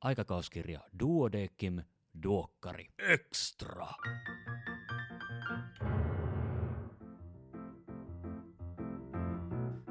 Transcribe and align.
Aikakauskirja 0.00 0.80
Duodekim 1.00 1.82
Duokkari 2.22 2.88
Extra. 2.98 3.86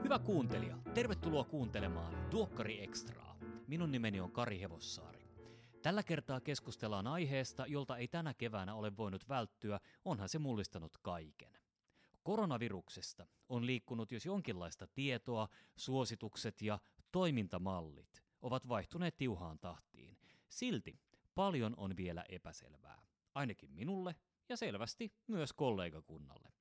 Hyvä 0.04 0.20
kuuntelija, 0.20 0.78
tervetuloa 0.94 1.44
kuuntelemaan 1.44 2.32
Duokkari 2.32 2.84
Extraa. 2.84 3.38
Minun 3.68 3.92
nimeni 3.92 4.20
on 4.20 4.32
Kari 4.32 4.60
Hevossaari. 4.60 5.28
Tällä 5.82 6.04
kertaa 6.04 6.42
keskustellaan 6.42 7.08
aiheesta, 7.08 7.66
jolta 7.66 7.98
ei 7.98 8.08
tänä 8.08 8.34
keväänä 8.34 8.76
ole 8.76 8.98
voinut 8.98 9.30
välttyä, 9.30 9.80
onhan 10.06 10.30
se 10.30 10.40
mullistanut 10.40 10.98
kaiken. 11.02 11.52
Koronaviruksesta 12.24 13.28
on 13.50 13.66
liikkunut 13.66 14.12
jos 14.12 14.26
jonkinlaista 14.26 14.88
tietoa, 14.88 15.48
suositukset 15.76 16.62
ja 16.62 16.80
toimintamallit 17.12 18.24
ovat 18.42 18.70
vaihtuneet 18.70 19.18
tiuhaan 19.18 19.60
tahtiin. 19.60 19.87
Silti 20.50 21.00
paljon 21.36 21.74
on 21.78 21.98
vielä 21.98 22.26
epäselvää, 22.30 23.02
ainakin 23.36 23.72
minulle 23.72 24.16
ja 24.50 24.58
selvästi 24.58 25.14
myös 25.28 25.54
kollegakunnalle. 25.54 26.52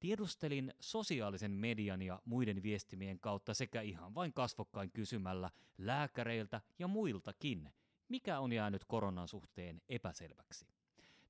Tiedustelin 0.00 0.74
sosiaalisen 0.80 1.50
median 1.50 2.02
ja 2.02 2.22
muiden 2.24 2.62
viestimien 2.62 3.20
kautta 3.20 3.54
sekä 3.54 3.80
ihan 3.80 4.14
vain 4.14 4.32
kasvokkain 4.32 4.90
kysymällä 4.90 5.50
lääkäreiltä 5.78 6.60
ja 6.78 6.88
muiltakin, 6.88 7.70
mikä 8.08 8.40
on 8.40 8.52
jäänyt 8.52 8.84
koronan 8.84 9.28
suhteen 9.28 9.82
epäselväksi. 9.88 10.68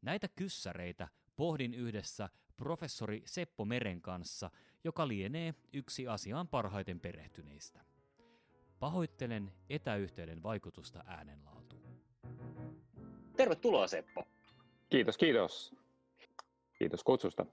Näitä 0.02 0.28
kyssäreitä 0.28 1.08
pohdin 1.36 1.74
yhdessä 1.74 2.28
professori 2.56 3.22
Seppo 3.26 3.64
Meren 3.64 4.02
kanssa, 4.02 4.50
joka 4.84 5.08
lienee 5.08 5.54
yksi 5.72 6.08
asiaan 6.08 6.48
parhaiten 6.48 7.00
perehtyneistä. 7.00 7.84
Pahoittelen 8.78 9.52
etäyhteyden 9.70 10.42
vaikutusta 10.42 11.04
äänenlaatuun. 11.06 11.57
Tervetuloa 13.38 13.86
Seppo. 13.86 14.24
Kiitos, 14.88 15.18
kiitos. 15.18 15.74
Kiitos 16.78 17.04
kutsusta. 17.04 17.46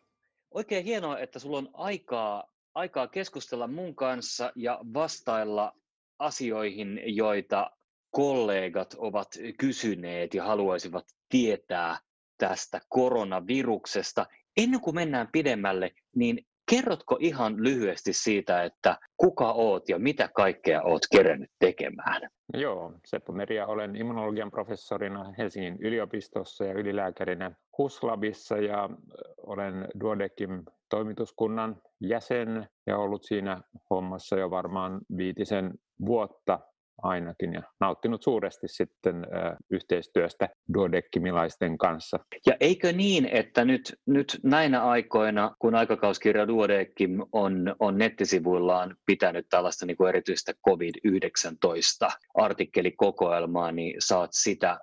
Oikein 0.51 0.85
hienoa, 0.85 1.19
että 1.19 1.39
sulla 1.39 1.57
on 1.57 1.69
aikaa, 1.73 2.43
aikaa 2.75 3.07
keskustella 3.07 3.67
mun 3.67 3.95
kanssa 3.95 4.51
ja 4.55 4.79
vastailla 4.93 5.73
asioihin, 6.19 7.01
joita 7.05 7.71
kollegat 8.11 8.95
ovat 8.97 9.27
kysyneet 9.59 10.33
ja 10.33 10.43
haluaisivat 10.43 11.05
tietää 11.29 11.99
tästä 12.37 12.81
koronaviruksesta. 12.89 14.25
Ennen 14.57 14.81
kuin 14.81 14.95
mennään 14.95 15.29
pidemmälle, 15.31 15.91
niin 16.15 16.45
kerrotko 16.69 17.17
ihan 17.19 17.63
lyhyesti 17.63 18.13
siitä, 18.13 18.63
että 18.63 18.97
kuka 19.17 19.51
oot 19.51 19.89
ja 19.89 19.99
mitä 19.99 20.29
kaikkea 20.35 20.81
oot 20.81 21.01
kerennyt 21.11 21.51
tekemään? 21.59 22.21
Joo, 22.53 22.93
Seppo 23.05 23.33
Meria 23.33 23.67
olen 23.67 23.95
immunologian 23.95 24.51
professorina 24.51 25.33
Helsingin 25.37 25.77
yliopistossa 25.79 26.65
ja 26.65 26.73
ylilääkärinä 26.73 27.51
HUSLabissa 27.77 28.57
ja 28.57 28.89
olen 29.37 29.87
Duodekim 29.99 30.63
toimituskunnan 30.89 31.81
jäsen 31.99 32.67
ja 32.87 32.97
ollut 32.97 33.23
siinä 33.23 33.61
hommassa 33.89 34.35
jo 34.37 34.49
varmaan 34.51 35.01
viitisen 35.17 35.73
vuotta 36.05 36.59
ainakin 37.01 37.53
ja 37.53 37.61
nauttinut 37.79 38.23
suuresti 38.23 38.67
sitten 38.67 39.27
yhteistyöstä 39.71 40.49
duodekkimilaisten 40.73 41.77
kanssa. 41.77 42.19
Ja 42.45 42.53
eikö 42.59 42.91
niin, 42.91 43.29
että 43.31 43.65
nyt, 43.65 43.99
nyt 44.05 44.39
näinä 44.43 44.83
aikoina, 44.83 45.55
kun 45.59 45.75
aikakauskirja 45.75 46.47
Duodeckim 46.47 47.19
on, 47.31 47.75
on 47.79 47.97
nettisivuillaan 47.97 48.95
pitänyt 49.05 49.45
tällaista 49.49 49.85
niin 49.85 49.97
kuin 49.97 50.09
erityistä 50.09 50.53
COVID-19 50.69 52.11
artikkelikokoelmaa, 52.35 53.71
niin 53.71 53.95
saat 53.99 54.29
sitä 54.33 54.79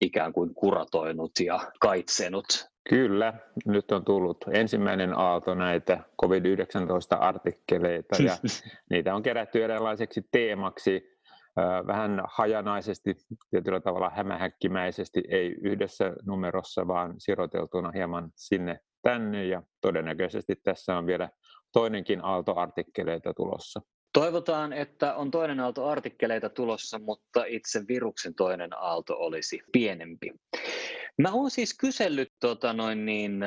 ikään 0.00 0.32
kuin 0.32 0.54
kuratoinut 0.54 1.32
ja 1.40 1.60
kaitsenut? 1.80 2.46
Kyllä, 2.88 3.34
nyt 3.66 3.92
on 3.92 4.04
tullut 4.04 4.44
ensimmäinen 4.52 5.18
aalto 5.18 5.54
näitä 5.54 6.00
COVID-19-artikkeleita 6.22 8.22
ja 8.22 8.36
niitä 8.90 9.14
on 9.14 9.22
kerätty 9.22 9.64
erilaiseksi 9.64 10.28
teemaksi 10.32 11.15
vähän 11.86 12.22
hajanaisesti, 12.28 13.14
tietyllä 13.50 13.80
tavalla 13.80 14.10
hämähäkkimäisesti, 14.10 15.22
ei 15.28 15.56
yhdessä 15.62 16.12
numerossa, 16.26 16.86
vaan 16.86 17.14
siroteltuna 17.18 17.90
hieman 17.90 18.30
sinne 18.34 18.80
tänne 19.02 19.44
ja 19.44 19.62
todennäköisesti 19.80 20.56
tässä 20.62 20.96
on 20.96 21.06
vielä 21.06 21.28
toinenkin 21.72 22.24
aalto-artikkeleita 22.24 23.34
tulossa. 23.34 23.80
Toivotaan, 24.12 24.72
että 24.72 25.14
on 25.14 25.30
toinen 25.30 25.60
aalto 25.60 25.88
artikkeleita 25.88 26.48
tulossa, 26.48 26.98
mutta 26.98 27.44
itse 27.44 27.84
viruksen 27.88 28.34
toinen 28.34 28.70
aalto 28.78 29.14
olisi 29.18 29.60
pienempi. 29.72 30.32
Mä 31.22 31.32
oon 31.32 31.50
siis 31.50 31.76
kysellyt 31.78 32.32
tota 32.40 32.72
noin 32.72 33.06
niin, 33.06 33.40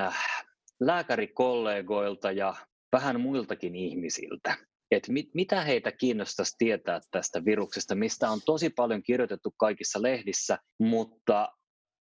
lääkärikollegoilta 0.80 2.32
ja 2.32 2.56
vähän 2.92 3.22
muiltakin 3.22 3.76
ihmisiltä, 3.76 4.56
että 4.92 5.12
mit, 5.12 5.30
mitä 5.34 5.62
heitä 5.62 5.92
kiinnostaisi 5.92 6.56
tietää 6.58 7.00
tästä 7.12 7.46
viruksesta, 7.46 7.96
mistä 7.96 8.30
on 8.30 8.40
tosi 8.46 8.70
paljon 8.70 9.04
kirjoitettu 9.04 9.54
kaikissa 9.58 10.02
lehdissä, 10.02 10.58
mutta 10.80 11.50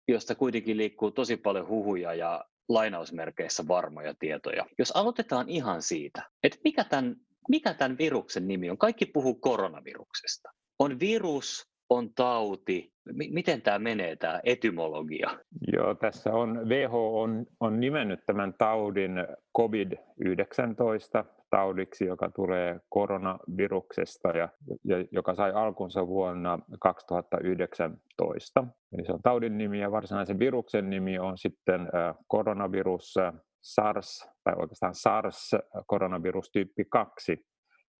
josta 0.09 0.35
kuitenkin 0.35 0.77
liikkuu 0.77 1.11
tosi 1.11 1.37
paljon 1.37 1.69
huhuja 1.69 2.15
ja 2.15 2.45
lainausmerkeissä 2.69 3.69
varmoja 3.69 4.15
tietoja. 4.19 4.67
Jos 4.79 4.91
aloitetaan 4.91 5.49
ihan 5.49 5.83
siitä, 5.83 6.23
että 6.43 6.59
mikä 6.65 6.85
tämän, 6.85 7.17
mikä 7.49 7.75
tämän 7.75 7.99
viruksen 7.99 8.49
nimi 8.49 8.71
on. 8.71 8.79
Kaikki 8.79 9.07
puhuu 9.07 9.35
koronaviruksesta. 9.35 10.51
On 10.79 11.01
virus, 11.01 11.67
on 11.91 12.15
tauti. 12.15 12.93
M- 13.13 13.35
miten 13.35 13.63
tämä 13.63 13.79
menee, 13.79 14.17
tämä 14.17 14.41
etymologia? 14.45 15.39
Joo, 15.73 15.95
tässä 15.95 16.33
on 16.33 16.69
WHO 16.69 17.21
on, 17.21 17.47
on 17.61 17.81
nimennyt 17.81 18.21
tämän 18.27 18.55
taudin 18.59 19.13
COVID-19 19.59 21.25
taudiksi, 21.57 22.05
joka 22.05 22.31
tulee 22.31 22.81
koronaviruksesta 22.89 24.29
ja, 24.29 24.49
ja 24.85 25.05
joka 25.11 25.35
sai 25.35 25.53
alkunsa 25.53 26.07
vuonna 26.07 26.59
2019. 26.81 28.65
Eli 28.93 29.07
se 29.07 29.13
on 29.13 29.23
taudin 29.23 29.59
nimi 29.59 29.81
ja 29.81 29.91
varsinaisen 29.91 30.39
viruksen 30.39 30.91
nimi 30.91 31.19
on 31.19 31.39
sitten 31.39 31.89
koronavirus 32.27 33.15
SARS 33.63 34.29
tai 34.45 34.55
oikeastaan 34.57 34.95
SARS 34.95 35.55
koronavirus 35.87 36.51
tyyppi 36.51 36.85
2, 36.85 37.47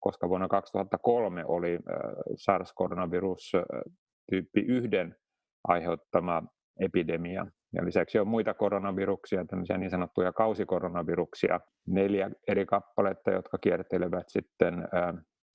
koska 0.01 0.29
vuonna 0.29 0.49
2003 0.49 1.45
oli 1.45 1.79
SARS-koronavirus 2.37 3.53
tyyppi 4.31 4.61
1 4.61 4.89
aiheuttama 5.69 6.43
epidemia. 6.81 7.47
Ja 7.73 7.85
lisäksi 7.85 8.19
on 8.19 8.29
muita 8.29 8.55
koronaviruksia, 8.55 9.45
tämmöisiä 9.45 9.79
niin 9.79 9.91
sanottuja 9.91 10.33
kausikoronaviruksia, 10.33 11.61
neljä 11.87 12.31
eri 12.49 12.67
kappaletta, 12.67 13.31
jotka 13.31 13.59
kiertelevät 13.59 14.29
sitten 14.29 14.89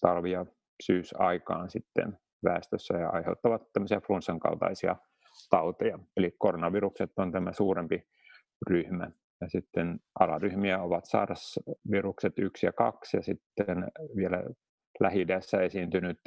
talvi- 0.02 0.32
ja 0.32 0.46
syysaikaan 0.84 1.70
sitten 1.70 2.18
väestössä 2.44 2.98
ja 2.98 3.10
aiheuttavat 3.10 3.62
tämmöisiä 3.74 4.02
flunssan 4.08 4.40
kaltaisia 4.40 4.96
tauteja. 5.50 6.00
Eli 6.18 6.36
koronavirukset 6.38 7.12
on 7.18 7.32
tämä 7.32 7.54
suurempi 7.54 8.04
ryhmä. 8.70 9.12
Ja 9.42 9.50
sitten 9.50 10.00
alaryhmiä 10.20 10.82
ovat 10.82 11.06
SARS-virukset 11.06 12.40
1 12.40 12.66
ja 12.66 12.74
2 12.74 13.18
ja 13.18 13.24
sitten 13.24 13.92
vielä 14.16 14.44
lähi 15.00 15.26
esiintynyt 15.64 16.20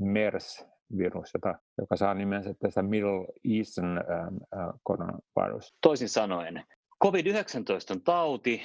MERS 0.00 0.77
virus, 0.98 1.30
jota, 1.34 1.58
joka 1.78 1.96
saa 1.96 2.14
nimensä 2.14 2.54
tästä 2.54 2.82
Middle 2.82 3.26
Eastern 3.58 3.98
äh, 3.98 4.68
coronavirus. 4.88 5.74
Toisin 5.80 6.08
sanoen, 6.08 6.64
COVID-19 7.04 7.90
on 7.90 8.02
tauti, 8.02 8.62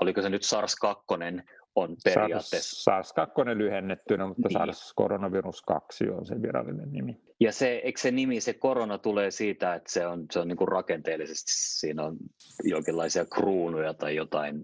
oliko 0.00 0.22
se 0.22 0.28
nyt 0.28 0.42
SARS-2, 0.42 1.42
on 1.74 1.96
periaatteessa. 2.04 2.90
SARS-2 2.90 3.58
lyhennettynä, 3.58 4.26
mutta 4.26 4.48
niin. 4.48 4.58
SARS-koronavirus 4.58 5.62
2 5.66 6.10
on 6.10 6.26
se 6.26 6.42
virallinen 6.42 6.92
nimi. 6.92 7.20
Ja 7.40 7.52
se, 7.52 7.68
eikö 7.68 8.00
se 8.00 8.10
nimi, 8.10 8.40
se 8.40 8.52
korona 8.52 8.98
tulee 8.98 9.30
siitä, 9.30 9.74
että 9.74 9.92
se 9.92 10.06
on, 10.06 10.26
se 10.32 10.38
on 10.38 10.48
niin 10.48 10.56
kuin 10.56 10.68
rakenteellisesti, 10.68 11.52
siinä 11.54 12.04
on 12.04 12.16
jonkinlaisia 12.64 13.24
kruunuja 13.24 13.94
tai 13.94 14.16
jotain 14.16 14.60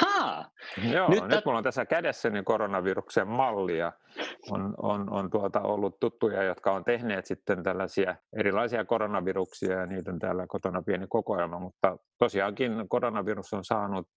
Haa! 0.00 0.50
Joo, 0.92 1.08
nyt, 1.08 1.24
nyt 1.28 1.44
mulla 1.44 1.58
on 1.58 1.64
tässä 1.64 1.86
kädessäni 1.86 2.42
koronaviruksen 2.42 3.28
mallia. 3.28 3.92
On, 4.50 4.74
on, 4.82 5.10
on 5.12 5.30
tuota 5.30 5.60
ollut 5.60 6.00
tuttuja, 6.00 6.42
jotka 6.42 6.72
on 6.72 6.84
tehneet 6.84 7.26
sitten 7.26 7.62
tällaisia 7.62 8.16
erilaisia 8.38 8.84
koronaviruksia 8.84 9.78
ja 9.78 9.86
niitä 9.86 10.10
on 10.10 10.18
täällä 10.18 10.46
kotona 10.48 10.82
pieni 10.82 11.06
kokoelma, 11.08 11.58
mutta 11.58 11.96
tosiaankin 12.18 12.88
koronavirus 12.88 13.52
on 13.52 13.64
saanut 13.64 14.08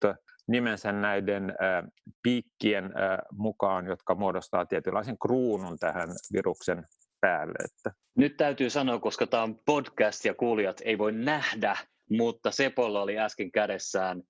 nimensä 0.47 0.91
näiden 0.91 1.49
äh, 1.49 1.83
piikkien 2.23 2.85
äh, 2.85 3.17
mukaan, 3.31 3.85
jotka 3.85 4.15
muodostaa 4.15 4.65
tietynlaisen 4.65 5.17
kruunun 5.17 5.77
tähän 5.79 6.09
viruksen 6.33 6.83
päälle. 7.21 7.55
Että. 7.65 7.91
Nyt 8.17 8.37
täytyy 8.37 8.69
sanoa, 8.69 8.99
koska 8.99 9.27
tämä 9.27 9.43
on 9.43 9.59
podcast 9.65 10.25
ja 10.25 10.33
kuulijat 10.33 10.81
ei 10.85 10.97
voi 10.97 11.11
nähdä, 11.11 11.77
mutta 12.09 12.51
Sepolla 12.51 13.01
oli 13.01 13.19
äsken 13.19 13.51
kädessään 13.51 14.23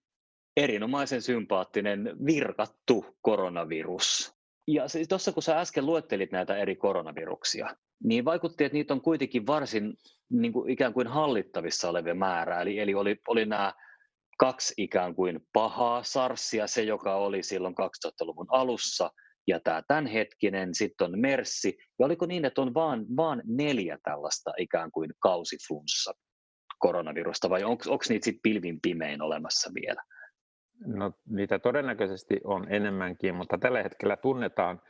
erinomaisen 0.61 1.21
sympaattinen 1.21 2.15
virkattu 2.25 3.05
koronavirus. 3.21 4.33
Ja 4.67 4.83
tuossa 5.09 5.31
kun 5.31 5.43
sä 5.43 5.59
äsken 5.59 5.85
luettelit 5.85 6.31
näitä 6.31 6.57
eri 6.57 6.75
koronaviruksia, 6.75 7.75
niin 8.03 8.25
vaikutti, 8.25 8.63
että 8.63 8.73
niitä 8.77 8.93
on 8.93 9.01
kuitenkin 9.01 9.47
varsin 9.47 9.93
niin 10.29 10.53
kuin 10.53 10.69
ikään 10.69 10.93
kuin 10.93 11.07
hallittavissa 11.07 11.89
olevia 11.89 12.15
määrä. 12.15 12.61
Eli, 12.61 12.79
eli 12.79 12.93
oli, 12.93 13.17
oli 13.27 13.45
nämä 13.45 13.73
kaksi 14.37 14.73
ikään 14.77 15.15
kuin 15.15 15.39
pahaa 15.53 16.03
sarsia, 16.03 16.67
se 16.67 16.83
joka 16.83 17.15
oli 17.15 17.43
silloin 17.43 17.75
2000-luvun 17.75 18.47
alussa, 18.49 19.11
ja 19.47 19.59
tämä 19.59 19.83
tämänhetkinen, 19.87 20.75
sitten 20.75 21.05
on 21.05 21.19
Merssi, 21.19 21.77
ja 21.99 22.05
oliko 22.05 22.25
niin, 22.25 22.45
että 22.45 22.61
on 22.61 22.73
vaan, 22.73 23.05
vaan 23.17 23.41
neljä 23.45 23.97
tällaista 24.03 24.51
ikään 24.57 24.91
kuin 24.91 25.11
kausiflunssa 25.19 26.13
koronavirusta, 26.79 27.49
vai 27.49 27.63
onko 27.63 28.03
niitä 28.09 28.25
sitten 28.25 28.41
pilvin 28.43 28.79
pimein 28.81 29.21
olemassa 29.21 29.71
vielä? 29.81 30.03
No, 30.85 31.11
niitä 31.29 31.59
todennäköisesti 31.59 32.41
on 32.43 32.65
enemmänkin, 32.69 33.35
mutta 33.35 33.57
tällä 33.57 33.83
hetkellä 33.83 34.17
tunnetaan 34.17 34.81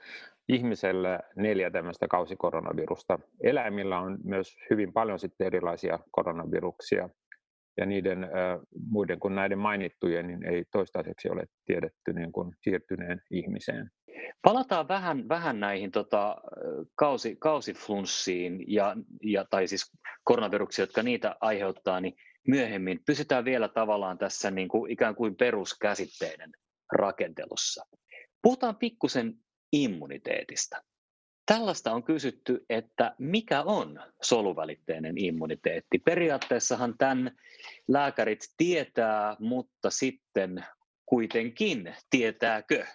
ihmisellä 0.50 1.20
neljä 1.36 1.72
tämmöistä 1.72 2.08
kausikoronavirusta. 2.08 3.20
Eläimillä 3.44 4.00
on 4.00 4.18
myös 4.24 4.58
hyvin 4.70 4.94
paljon 4.94 5.20
sitten 5.20 5.48
erilaisia 5.48 6.00
koronaviruksia, 6.12 7.10
ja 7.78 7.86
niiden 7.86 8.30
muiden 8.90 9.20
kuin 9.20 9.36
näiden 9.36 9.60
mainittujen 9.60 10.28
niin 10.28 10.46
ei 10.46 10.66
toistaiseksi 10.72 11.30
ole 11.30 11.46
tiedetty 11.66 12.14
niin 12.14 12.32
kuin 12.32 12.56
siirtyneen 12.62 13.22
ihmiseen. 13.32 13.90
Palataan 14.42 14.88
vähän, 14.88 15.30
vähän 15.30 15.60
näihin 15.60 15.92
tota, 15.92 16.38
kausi, 16.96 17.36
kausiflunssiin 17.36 18.64
ja, 18.68 18.96
ja, 19.24 19.46
tai 19.50 19.68
siis 19.68 19.92
koronaviruksia, 20.24 20.84
jotka 20.84 21.04
niitä 21.04 21.36
aiheuttaa, 21.42 22.02
niin 22.02 22.14
myöhemmin. 22.48 23.00
Pysytään 23.06 23.46
vielä 23.46 23.68
tavallaan 23.68 24.18
tässä 24.18 24.52
niin 24.52 24.68
kuin 24.68 24.92
ikään 24.92 25.16
kuin 25.16 25.36
peruskäsitteiden 25.36 26.52
rakentelussa. 26.92 27.86
Puhutaan 28.42 28.76
pikkusen 28.76 29.34
immuniteetista. 29.74 30.84
Tällaista 31.46 31.92
on 31.92 32.04
kysytty, 32.04 32.66
että 32.70 33.16
mikä 33.18 33.62
on 33.62 34.00
soluvälitteinen 34.22 35.18
immuniteetti. 35.18 36.00
Periaatteessahan 36.00 36.98
tämän 36.98 37.32
lääkärit 37.88 38.40
tietää, 38.58 39.36
mutta 39.40 39.90
sitten 39.90 40.66
kuitenkin 41.06 41.96
tietääkö? 42.10 42.86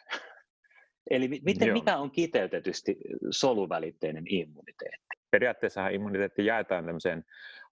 Eli 1.10 1.28
miten, 1.28 1.72
mikä 1.72 1.96
on 1.96 2.10
kiteytetysti 2.10 2.96
soluvälitteinen 3.30 4.24
immuniteetti? 4.28 5.06
Periaatteessa 5.30 5.88
immuniteetti 5.88 6.46
jaetaan 6.46 6.84
tämmöiseen 6.84 7.24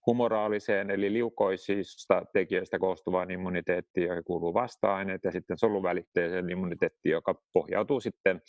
humoraaliseen 0.06 0.90
eli 0.90 1.12
liukoisista 1.12 2.22
tekijöistä 2.32 2.78
koostuvaan 2.78 3.30
immuniteettiin, 3.30 4.06
johon 4.06 4.24
kuuluu 4.24 4.54
vasta-aineet, 4.54 5.24
ja 5.24 5.32
sitten 5.32 5.58
soluvälitteiseen 5.58 6.50
immuniteettiin, 6.50 7.12
joka 7.12 7.42
pohjautuu 7.52 8.00
sitten 8.00 8.40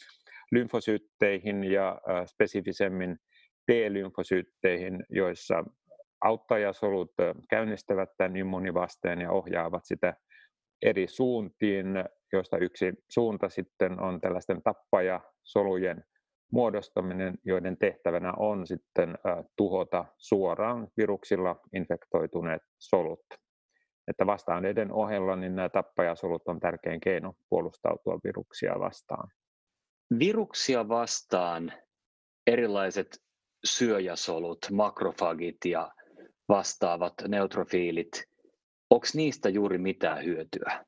lymfosyytteihin 0.51 1.63
ja 1.63 2.01
spesifisemmin 2.25 3.17
T-lymfosyytteihin, 3.65 5.05
joissa 5.09 5.63
auttajasolut 6.21 7.11
käynnistävät 7.49 8.09
tämän 8.17 8.35
immunivasteen 8.35 9.21
ja 9.21 9.31
ohjaavat 9.31 9.85
sitä 9.85 10.13
eri 10.81 11.07
suuntiin, 11.07 11.87
joista 12.33 12.57
yksi 12.57 12.93
suunta 13.09 13.49
sitten 13.49 13.99
on 13.99 14.21
tällaisten 14.21 14.61
tappajasolujen 14.63 16.03
muodostaminen, 16.51 17.35
joiden 17.43 17.77
tehtävänä 17.77 18.33
on 18.37 18.67
sitten 18.67 19.17
tuhota 19.55 20.05
suoraan 20.17 20.87
viruksilla 20.97 21.59
infektoituneet 21.73 22.61
solut. 22.77 23.25
Että 24.07 24.25
vasta-aineiden 24.25 24.91
ohella 24.91 25.35
niin 25.35 25.55
nämä 25.55 25.69
tappajasolut 25.69 26.47
on 26.47 26.59
tärkein 26.59 26.99
keino 26.99 27.33
puolustautua 27.49 28.19
viruksia 28.23 28.79
vastaan. 28.79 29.29
Viruksia 30.19 30.87
vastaan 30.87 31.73
erilaiset 32.47 33.07
syöjäsolut, 33.65 34.57
makrofagit 34.71 35.57
ja 35.65 35.91
vastaavat 36.49 37.13
neutrofiilit, 37.27 38.23
onko 38.89 39.07
niistä 39.13 39.49
juuri 39.49 39.77
mitään 39.77 40.25
hyötyä? 40.25 40.85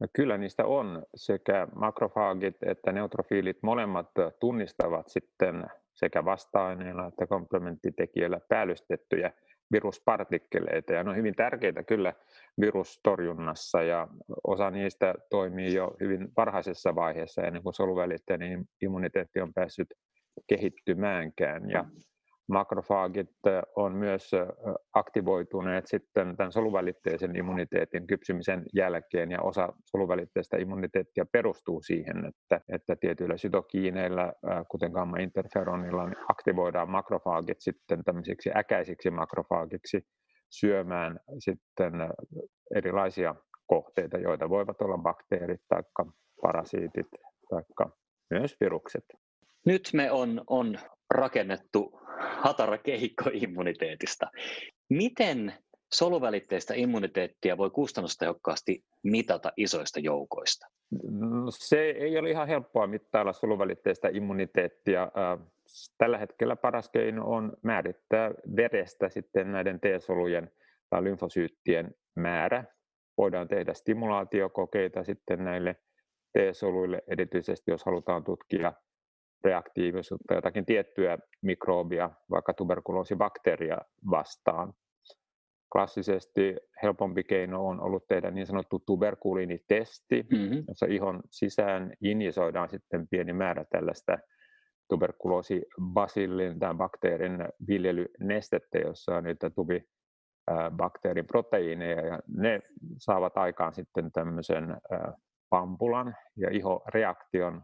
No 0.00 0.06
kyllä 0.12 0.38
niistä 0.38 0.66
on. 0.66 1.02
Sekä 1.14 1.68
makrofaagit 1.74 2.56
että 2.62 2.92
neutrofiilit 2.92 3.58
molemmat 3.62 4.10
tunnistavat 4.40 5.08
sitten 5.08 5.66
sekä 5.94 6.24
vasta-aineilla 6.24 7.06
että 7.06 7.26
komplementtitekijöillä 7.26 8.40
päällystettyjä 8.48 9.32
viruspartikkeleita. 9.72 10.92
Ja 10.92 11.04
ne 11.04 11.10
on 11.10 11.16
hyvin 11.16 11.34
tärkeitä 11.34 11.82
kyllä 11.82 12.14
virustorjunnassa 12.60 13.82
ja 13.82 14.08
osa 14.44 14.70
niistä 14.70 15.14
toimii 15.30 15.74
jo 15.74 15.96
hyvin 16.00 16.28
varhaisessa 16.36 16.94
vaiheessa 16.94 17.42
ennen 17.42 17.62
kuin 17.62 17.74
soluvälitteinen 17.74 18.64
immuniteetti 18.82 19.40
on 19.40 19.54
päässyt 19.54 19.94
kehittymäänkään. 20.46 21.70
Ja 21.70 21.84
makrofaagit 22.48 23.30
on 23.76 23.92
myös 23.92 24.30
aktivoituneet 24.94 25.86
sitten 25.86 26.36
tämän 26.36 26.52
soluvälitteisen 26.52 27.36
immuniteetin 27.36 28.06
kypsymisen 28.06 28.62
jälkeen 28.74 29.30
ja 29.30 29.42
osa 29.42 29.72
soluvälitteistä 29.84 30.56
immuniteettia 30.56 31.24
perustuu 31.32 31.82
siihen, 31.82 32.16
että, 32.24 32.60
että 32.68 32.96
tietyillä 33.00 33.36
sytokiineilla, 33.36 34.32
kuten 34.70 34.92
gamma-interferonilla, 34.92 36.06
niin 36.06 36.24
aktivoidaan 36.28 36.90
makrofaagit 36.90 37.60
sitten 37.60 38.04
tämmöisiksi 38.04 38.50
äkäisiksi 38.56 39.10
makrofaagiksi 39.10 40.00
syömään 40.50 41.20
sitten 41.38 41.92
erilaisia 42.74 43.34
kohteita, 43.66 44.18
joita 44.18 44.48
voivat 44.48 44.82
olla 44.82 44.98
bakteerit 44.98 45.60
tai 45.68 45.82
parasiitit 46.42 47.06
tai 47.50 47.62
myös 48.30 48.56
virukset. 48.60 49.04
Nyt 49.68 49.90
me 49.92 50.10
on, 50.10 50.42
on 50.46 50.78
rakennettu 51.10 52.00
hatara 52.18 52.78
kehikko 52.78 53.30
immuniteetista. 53.32 54.26
Miten 54.88 55.52
soluvälitteistä 55.92 56.74
immuniteettia 56.74 57.56
voi 57.58 57.70
kustannustehokkaasti 57.70 58.84
mitata 59.02 59.52
isoista 59.56 60.00
joukoista? 60.00 60.66
No, 61.10 61.50
se 61.50 61.80
ei 61.80 62.18
ole 62.18 62.30
ihan 62.30 62.48
helppoa 62.48 62.86
mittailla 62.86 63.32
soluvälitteistä 63.32 64.08
immuniteettia. 64.12 65.12
Tällä 65.98 66.18
hetkellä 66.18 66.56
paras 66.56 66.88
keino 66.88 67.24
on 67.26 67.52
määrittää 67.62 68.30
verestä 68.56 69.08
sitten 69.08 69.52
näiden 69.52 69.80
T-solujen 69.80 70.50
tai 70.90 71.04
lymfosyyttien 71.04 71.94
määrä. 72.14 72.64
Voidaan 73.18 73.48
tehdä 73.48 73.74
stimulaatiokokeita 73.74 75.04
sitten 75.04 75.44
näille 75.44 75.76
T-soluille, 76.32 77.02
erityisesti 77.08 77.70
jos 77.70 77.84
halutaan 77.84 78.24
tutkia 78.24 78.72
reaktiivisuutta 79.44 80.34
jotakin 80.34 80.66
tiettyä 80.66 81.18
mikrobia, 81.42 82.10
vaikka 82.30 82.54
tuberkuloosibakteeria 82.54 83.78
vastaan. 84.10 84.72
Klassisesti 85.72 86.56
helpompi 86.82 87.24
keino 87.24 87.66
on 87.66 87.80
ollut 87.80 88.06
tehdä 88.08 88.30
niin 88.30 88.46
sanottu 88.46 88.82
tuberkuliinitesti, 88.86 90.26
mm-hmm. 90.30 90.64
jossa 90.68 90.86
ihon 90.86 91.20
sisään 91.30 91.92
injisoidaan 92.00 92.70
sitten 92.70 93.08
pieni 93.08 93.32
määrä 93.32 93.64
tällaista 93.64 94.18
tuberkuloosibasillin 94.88 96.58
tai 96.58 96.74
bakteerin 96.74 97.38
viljelynestettä, 97.68 98.78
jossa 98.78 99.16
on 99.16 99.24
niitä 99.24 99.50
tubi 99.50 99.84
bakteerin 100.76 101.26
proteiineja 101.26 102.06
ja 102.06 102.20
ne 102.36 102.60
saavat 102.98 103.36
aikaan 103.36 103.74
sitten 103.74 104.12
tämmöisen 104.12 104.76
pampulan 105.50 106.16
ja 106.36 106.50
ihoreaktion 106.50 107.62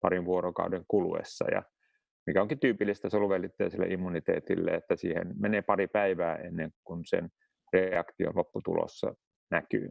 parin 0.00 0.24
vuorokauden 0.24 0.84
kuluessa. 0.88 1.44
Ja 1.54 1.62
mikä 2.26 2.42
onkin 2.42 2.58
tyypillistä 2.58 3.08
soluvälitteiselle 3.08 3.86
immuniteetille, 3.86 4.70
että 4.70 4.96
siihen 4.96 5.34
menee 5.40 5.62
pari 5.62 5.86
päivää 5.86 6.36
ennen 6.36 6.72
kuin 6.84 7.00
sen 7.06 7.28
reaktion 7.72 8.36
lopputulossa 8.36 9.14
näkyy. 9.50 9.90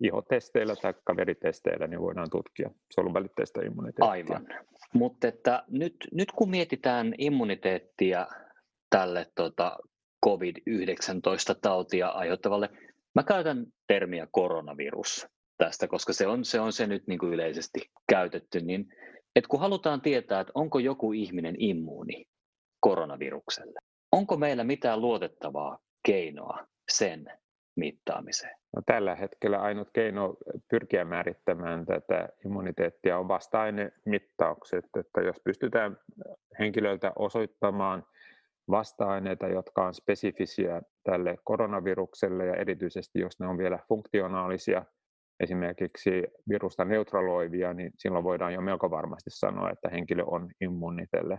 Ihotesteillä 0.00 0.76
tai 0.76 0.94
veritesteillä 1.16 1.86
niin 1.86 2.00
voidaan 2.00 2.30
tutkia 2.30 2.70
soluvälitteistä 2.94 3.60
immuniteettia. 3.60 4.10
Aivan. 4.10 4.46
Mutta 4.94 5.28
että 5.28 5.64
nyt, 5.68 5.94
nyt 6.12 6.32
kun 6.32 6.50
mietitään 6.50 7.14
immuniteettia 7.18 8.26
tälle 8.90 9.26
tota, 9.34 9.78
COVID-19-tautia 10.26 12.08
aiheuttavalle, 12.08 12.68
mä 13.14 13.22
käytän 13.22 13.66
termiä 13.88 14.28
koronavirus 14.30 15.26
tästä, 15.58 15.88
koska 15.88 16.12
se 16.12 16.26
on 16.26 16.44
se, 16.44 16.60
on 16.60 16.72
se 16.72 16.86
nyt 16.86 17.06
niin 17.06 17.18
kuin 17.18 17.32
yleisesti 17.32 17.80
käytetty, 18.08 18.60
niin 18.60 18.86
että 19.36 19.48
kun 19.48 19.60
halutaan 19.60 20.00
tietää, 20.00 20.40
että 20.40 20.52
onko 20.54 20.78
joku 20.78 21.12
ihminen 21.12 21.54
immuuni 21.58 22.24
koronavirukselle, 22.80 23.78
onko 24.12 24.36
meillä 24.36 24.64
mitään 24.64 25.00
luotettavaa 25.00 25.78
keinoa 26.06 26.66
sen 26.88 27.26
mittaamiseen? 27.76 28.56
No, 28.76 28.82
tällä 28.86 29.14
hetkellä 29.14 29.60
ainut 29.60 29.88
keino 29.92 30.36
pyrkiä 30.70 31.04
määrittämään 31.04 31.86
tätä 31.86 32.28
immuniteettia 32.44 33.18
on 33.18 33.28
vasta-ainemittaukset, 33.28 34.84
että 35.00 35.20
jos 35.20 35.36
pystytään 35.44 35.96
henkilöltä 36.58 37.12
osoittamaan 37.16 38.06
vasta-aineita, 38.70 39.48
jotka 39.48 39.86
on 39.86 39.94
spesifisiä 39.94 40.82
tälle 41.04 41.38
koronavirukselle 41.44 42.46
ja 42.46 42.56
erityisesti 42.56 43.20
jos 43.20 43.40
ne 43.40 43.46
on 43.46 43.58
vielä 43.58 43.78
funktionaalisia– 43.88 44.84
esimerkiksi 45.40 46.10
virusta 46.48 46.84
neutraloivia, 46.84 47.74
niin 47.74 47.92
silloin 47.98 48.24
voidaan 48.24 48.54
jo 48.54 48.60
melko 48.60 48.90
varmasti 48.90 49.30
sanoa, 49.30 49.70
että 49.70 49.88
henkilö 49.88 50.24
on 50.24 50.50
immuuni 50.60 51.06
tälle 51.10 51.38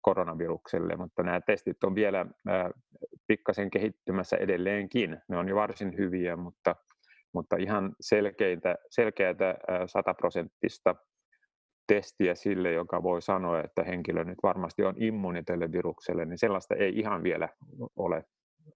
koronavirukselle, 0.00 0.96
mutta 0.96 1.22
nämä 1.22 1.40
testit 1.40 1.84
on 1.84 1.94
vielä 1.94 2.26
pikkasen 3.26 3.70
kehittymässä 3.70 4.36
edelleenkin. 4.36 5.18
Ne 5.28 5.36
on 5.36 5.48
jo 5.48 5.56
varsin 5.56 5.98
hyviä, 5.98 6.36
mutta, 6.36 6.76
mutta 7.34 7.56
ihan 7.56 7.94
selkeitä, 8.00 8.76
selkeätä 8.90 9.54
sataprosenttista 9.86 10.94
testiä 11.86 12.34
sille, 12.34 12.72
joka 12.72 13.02
voi 13.02 13.22
sanoa, 13.22 13.60
että 13.60 13.84
henkilö 13.84 14.24
nyt 14.24 14.38
varmasti 14.42 14.84
on 14.84 14.94
immuuni 15.02 15.42
tälle 15.42 15.72
virukselle, 15.72 16.24
niin 16.24 16.38
sellaista 16.38 16.74
ei 16.74 16.98
ihan 16.98 17.22
vielä 17.22 17.48
ole, 17.96 18.24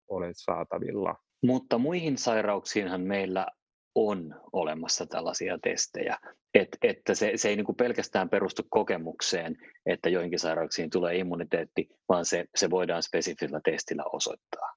ole 0.08 0.30
saatavilla. 0.32 1.14
Mutta 1.46 1.78
muihin 1.78 2.18
sairauksiinhan 2.18 3.00
meillä 3.00 3.46
on 3.94 4.35
olemassa 4.52 5.06
tällaisia 5.06 5.59
testejä, 5.62 6.16
Et, 6.54 6.68
että 6.82 7.14
se, 7.14 7.32
se 7.37 7.49
ei 7.49 7.56
niin 7.56 7.66
kuin 7.66 7.76
pelkästään 7.76 8.28
perustu 8.28 8.62
kokemukseen, 8.70 9.56
että 9.87 10.09
joihinkin 10.09 10.38
sairauksiin 10.38 10.90
tulee 10.90 11.16
immuniteetti, 11.16 11.88
vaan 12.09 12.25
se, 12.25 12.44
se 12.54 12.70
voidaan 12.70 13.02
spesifillä 13.02 13.61
testillä 13.64 14.04
osoittaa. 14.12 14.75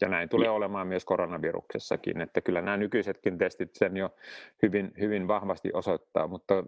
Ja 0.00 0.08
näin 0.08 0.28
tulee 0.28 0.50
olemaan 0.50 0.86
myös 0.86 1.04
koronaviruksessakin, 1.04 2.20
että 2.20 2.40
kyllä 2.40 2.62
nämä 2.62 2.76
nykyisetkin 2.76 3.38
testit 3.38 3.70
sen 3.74 3.96
jo 3.96 4.14
hyvin, 4.62 4.92
hyvin 5.00 5.28
vahvasti 5.28 5.70
osoittaa, 5.72 6.28
mutta 6.28 6.64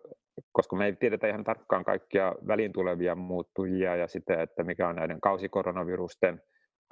koska 0.52 0.76
me 0.76 0.86
ei 0.86 0.96
tiedetä 0.96 1.28
ihan 1.28 1.44
tarkkaan 1.44 1.84
kaikkia 1.84 2.34
väliin 2.46 2.72
tulevia 2.72 3.14
muuttujia 3.14 3.96
ja 3.96 4.06
sitä, 4.08 4.42
että 4.42 4.64
mikä 4.64 4.88
on 4.88 4.96
näiden 4.96 5.20
kausikoronavirusten 5.20 6.42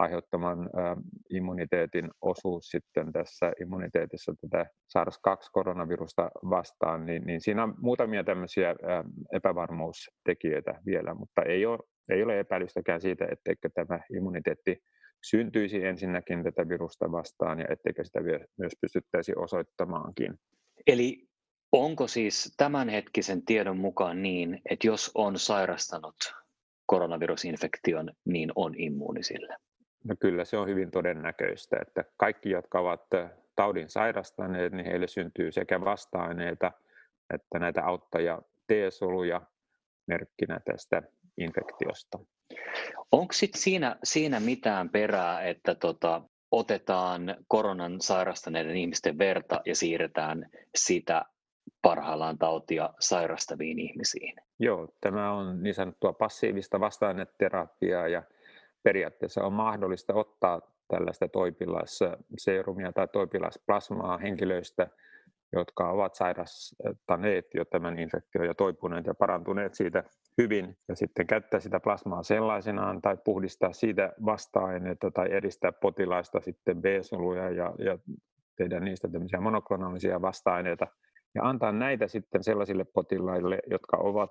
aiheuttaman 0.00 0.70
immuniteetin 1.30 2.10
osuus 2.20 2.64
sitten 2.64 3.12
tässä 3.12 3.52
immuniteetissa 3.62 4.34
tätä 4.40 4.66
SARS-2-koronavirusta 4.88 6.30
vastaan, 6.50 7.06
niin, 7.06 7.22
niin 7.26 7.40
siinä 7.40 7.62
on 7.62 7.74
muutamia 7.78 8.24
tämmöisiä 8.24 8.74
epävarmuustekijöitä 9.32 10.80
vielä, 10.86 11.14
mutta 11.14 11.42
ei 11.42 11.66
ole, 11.66 11.78
ei 12.08 12.22
ole 12.22 12.40
epäilystäkään 12.40 13.00
siitä, 13.00 13.26
etteikö 13.30 13.68
tämä 13.74 14.00
immuniteetti 14.16 14.82
syntyisi 15.24 15.84
ensinnäkin 15.84 16.42
tätä 16.42 16.68
virusta 16.68 17.12
vastaan 17.12 17.58
ja 17.58 17.66
etteikö 17.70 18.04
sitä 18.04 18.20
myös 18.58 18.72
pystyttäisi 18.80 19.32
osoittamaankin. 19.36 20.34
Eli 20.86 21.28
onko 21.72 22.06
siis 22.06 22.54
tämänhetkisen 22.56 23.44
tiedon 23.44 23.76
mukaan 23.76 24.22
niin, 24.22 24.60
että 24.70 24.86
jos 24.86 25.10
on 25.14 25.38
sairastanut 25.38 26.16
koronavirusinfektion, 26.86 28.10
niin 28.24 28.52
on 28.54 28.74
immuuni 28.76 29.22
sille? 29.22 29.56
No 30.04 30.14
kyllä 30.20 30.44
se 30.44 30.56
on 30.56 30.68
hyvin 30.68 30.90
todennäköistä, 30.90 31.76
että 31.82 32.04
kaikki, 32.16 32.50
jotka 32.50 32.80
ovat 32.80 33.06
taudin 33.56 33.90
sairastaneet, 33.90 34.72
niin 34.72 34.86
heille 34.86 35.06
syntyy 35.06 35.52
sekä 35.52 35.80
vasta-aineita 35.80 36.72
että 37.34 37.58
näitä 37.58 37.84
auttaja 37.84 38.42
T-soluja 38.66 39.40
merkkinä 40.06 40.60
tästä 40.64 41.02
infektiosta. 41.38 42.18
Onko 43.12 43.32
sit 43.32 43.54
siinä, 43.54 43.96
siinä 44.04 44.40
mitään 44.40 44.90
perää, 44.90 45.42
että 45.42 45.74
tota, 45.74 46.22
otetaan 46.50 47.36
koronan 47.48 48.00
sairastaneiden 48.00 48.76
ihmisten 48.76 49.18
verta 49.18 49.60
ja 49.66 49.74
siirretään 49.74 50.50
sitä 50.74 51.24
parhaillaan 51.82 52.38
tautia 52.38 52.90
sairastaviin 53.00 53.78
ihmisiin? 53.78 54.34
Joo, 54.58 54.88
tämä 55.00 55.32
on 55.32 55.62
niin 55.62 55.74
sanottua 55.74 56.12
passiivista 56.12 56.80
vasta-aineterapiaa 56.80 58.08
ja 58.08 58.22
periaatteessa 58.82 59.44
on 59.44 59.52
mahdollista 59.52 60.14
ottaa 60.14 60.60
tällaista 60.88 61.28
toipilasseerumia 61.28 62.92
tai 62.92 63.08
toipilasplasmaa 63.08 64.18
henkilöistä, 64.18 64.88
jotka 65.52 65.90
ovat 65.90 66.14
sairastaneet 66.14 67.46
jo 67.54 67.64
tämän 67.64 67.98
infektion 67.98 68.46
ja 68.46 68.54
toipuneet 68.54 69.06
ja 69.06 69.14
parantuneet 69.14 69.74
siitä 69.74 70.04
hyvin 70.38 70.78
ja 70.88 70.96
sitten 70.96 71.26
käyttää 71.26 71.60
sitä 71.60 71.80
plasmaa 71.80 72.22
sellaisenaan 72.22 73.02
tai 73.02 73.16
puhdistaa 73.24 73.72
siitä 73.72 74.12
vasta-aineita 74.24 75.10
tai 75.10 75.32
edistää 75.32 75.72
potilaista 75.72 76.40
sitten 76.40 76.82
B-soluja 76.82 77.50
ja, 77.50 77.74
ja 77.78 77.98
tehdä 78.56 78.80
niistä 78.80 79.08
tämmöisiä 79.08 79.40
monoklonaalisia 79.40 80.22
vasta-aineita 80.22 80.86
ja 81.34 81.42
antaa 81.42 81.72
näitä 81.72 82.08
sitten 82.08 82.44
sellaisille 82.44 82.84
potilaille, 82.84 83.58
jotka 83.70 83.96
ovat 83.96 84.30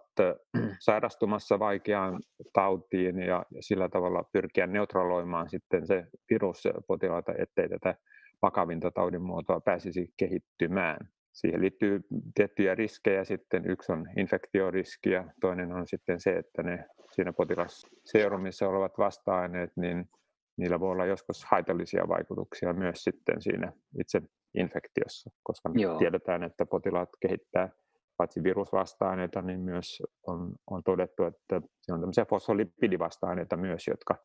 sairastumassa 0.86 1.60
vaikeaan 1.60 2.20
tautiin 2.54 3.20
ja 3.20 3.46
sillä 3.60 3.90
tavalla 3.90 4.24
pyrkiä 4.34 4.68
neutraloimaan 4.68 5.50
sitten 5.50 5.88
se 5.88 6.06
virus 6.30 6.64
potilaita, 6.88 7.34
ettei 7.38 7.70
tätä 7.70 7.96
vakavinta 8.42 8.92
taudin 8.92 9.22
muotoa 9.22 9.60
pääsisi 9.62 10.14
kehittymään. 10.18 11.10
Siihen 11.34 11.62
liittyy 11.62 12.02
tiettyjä 12.36 12.76
riskejä 12.76 13.24
sitten. 13.24 13.72
Yksi 13.72 13.92
on 13.92 14.06
infektioriski 14.18 15.10
ja 15.10 15.24
toinen 15.42 15.72
on 15.72 15.88
sitten 15.88 16.20
se, 16.20 16.38
että 16.38 16.64
ne 16.64 16.86
siinä 17.12 17.34
potilasseurumissa 17.34 18.68
olevat 18.68 18.98
vasta-aineet, 18.98 19.72
niin 19.76 20.10
niillä 20.58 20.80
voi 20.80 20.92
olla 20.92 21.06
joskus 21.06 21.46
haitallisia 21.46 22.08
vaikutuksia 22.08 22.74
myös 22.74 23.04
sitten 23.04 23.42
siinä 23.42 23.74
itse 24.00 24.22
infektiossa, 24.54 25.32
koska 25.44 25.70
me 25.70 25.82
Joo. 25.82 25.98
tiedetään, 25.98 26.44
että 26.44 26.66
potilaat 26.66 27.10
kehittää 27.22 27.70
paitsi 28.18 28.44
virusvasta-aineita, 28.44 29.42
niin 29.42 29.60
myös 29.60 30.04
on, 30.28 30.52
on 30.70 30.84
todettu, 30.84 31.24
että 31.24 31.62
siinä 31.82 31.96
on 31.96 32.00
tämmöisiä 32.00 32.26
fosfolipidivasta-aineita 32.26 33.58
myös, 33.58 33.88
jotka 33.88 34.16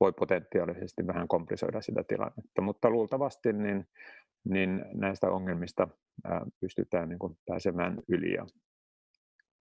voi 0.00 0.12
potentiaalisesti 0.12 1.06
vähän 1.06 1.28
komplisoida 1.28 1.82
sitä 1.82 2.04
tilannetta. 2.04 2.62
Mutta 2.62 2.90
luultavasti 2.90 3.52
niin, 3.52 3.84
niin 4.44 4.84
näistä 4.94 5.30
ongelmista 5.30 5.88
ää, 6.24 6.46
pystytään 6.60 7.08
niin 7.08 7.18
kuin 7.18 7.38
pääsemään 7.46 7.98
yli 8.08 8.32
ja 8.32 8.46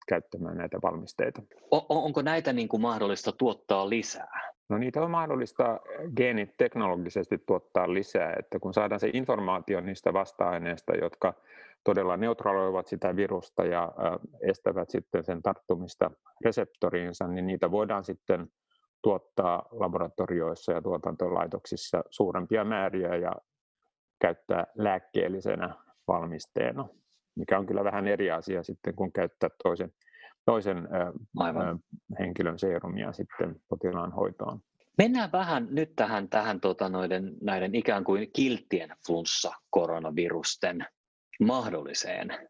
käyttämään 0.08 0.56
näitä 0.56 0.78
valmisteita. 0.82 1.42
On, 1.70 1.82
onko 1.88 2.22
näitä 2.22 2.52
niin 2.52 2.68
kuin 2.68 2.80
mahdollista 2.80 3.32
tuottaa 3.32 3.88
lisää? 3.88 4.52
No 4.68 4.78
niitä 4.78 5.02
on 5.02 5.10
mahdollista 5.10 5.80
geenit 6.16 6.50
teknologisesti 6.58 7.38
tuottaa 7.46 7.94
lisää, 7.94 8.34
että 8.38 8.58
kun 8.58 8.74
saadaan 8.74 9.00
se 9.00 9.10
informaatio 9.12 9.80
niistä 9.80 10.12
vasta-aineista, 10.12 10.94
jotka 10.94 11.34
todella 11.84 12.16
neutraloivat 12.16 12.86
sitä 12.86 13.16
virusta 13.16 13.64
ja 13.64 13.92
estävät 14.48 14.90
sitten 14.90 15.24
sen 15.24 15.42
tarttumista 15.42 16.10
reseptoriinsa, 16.44 17.28
niin 17.28 17.46
niitä 17.46 17.70
voidaan 17.70 18.04
sitten 18.04 18.46
tuottaa 19.02 19.68
laboratorioissa 19.70 20.72
ja 20.72 20.82
tuotantolaitoksissa 20.82 22.04
suurempia 22.10 22.64
määriä 22.64 23.16
ja 23.16 23.32
käyttää 24.20 24.66
lääkkeellisenä 24.74 25.74
valmisteena, 26.08 26.88
mikä 27.38 27.58
on 27.58 27.66
kyllä 27.66 27.84
vähän 27.84 28.08
eri 28.08 28.30
asia 28.30 28.62
sitten, 28.62 28.94
kun 28.94 29.12
käyttää 29.12 29.50
toisen 29.62 29.92
toisen 30.50 30.88
Aivan. 31.36 31.80
henkilön 32.18 32.58
seerumia 32.58 33.12
sitten 33.12 33.60
potilaan 33.68 34.12
hoitoon. 34.12 34.60
Mennään 34.98 35.32
vähän 35.32 35.68
nyt 35.70 35.92
tähän, 35.96 36.28
tähän 36.28 36.60
tota 36.60 36.88
noiden, 36.88 37.36
näiden 37.42 37.74
ikään 37.74 38.04
kuin 38.04 38.30
kilttien 38.32 38.90
flunssa-koronavirusten 39.06 40.86
mahdolliseen 41.40 42.48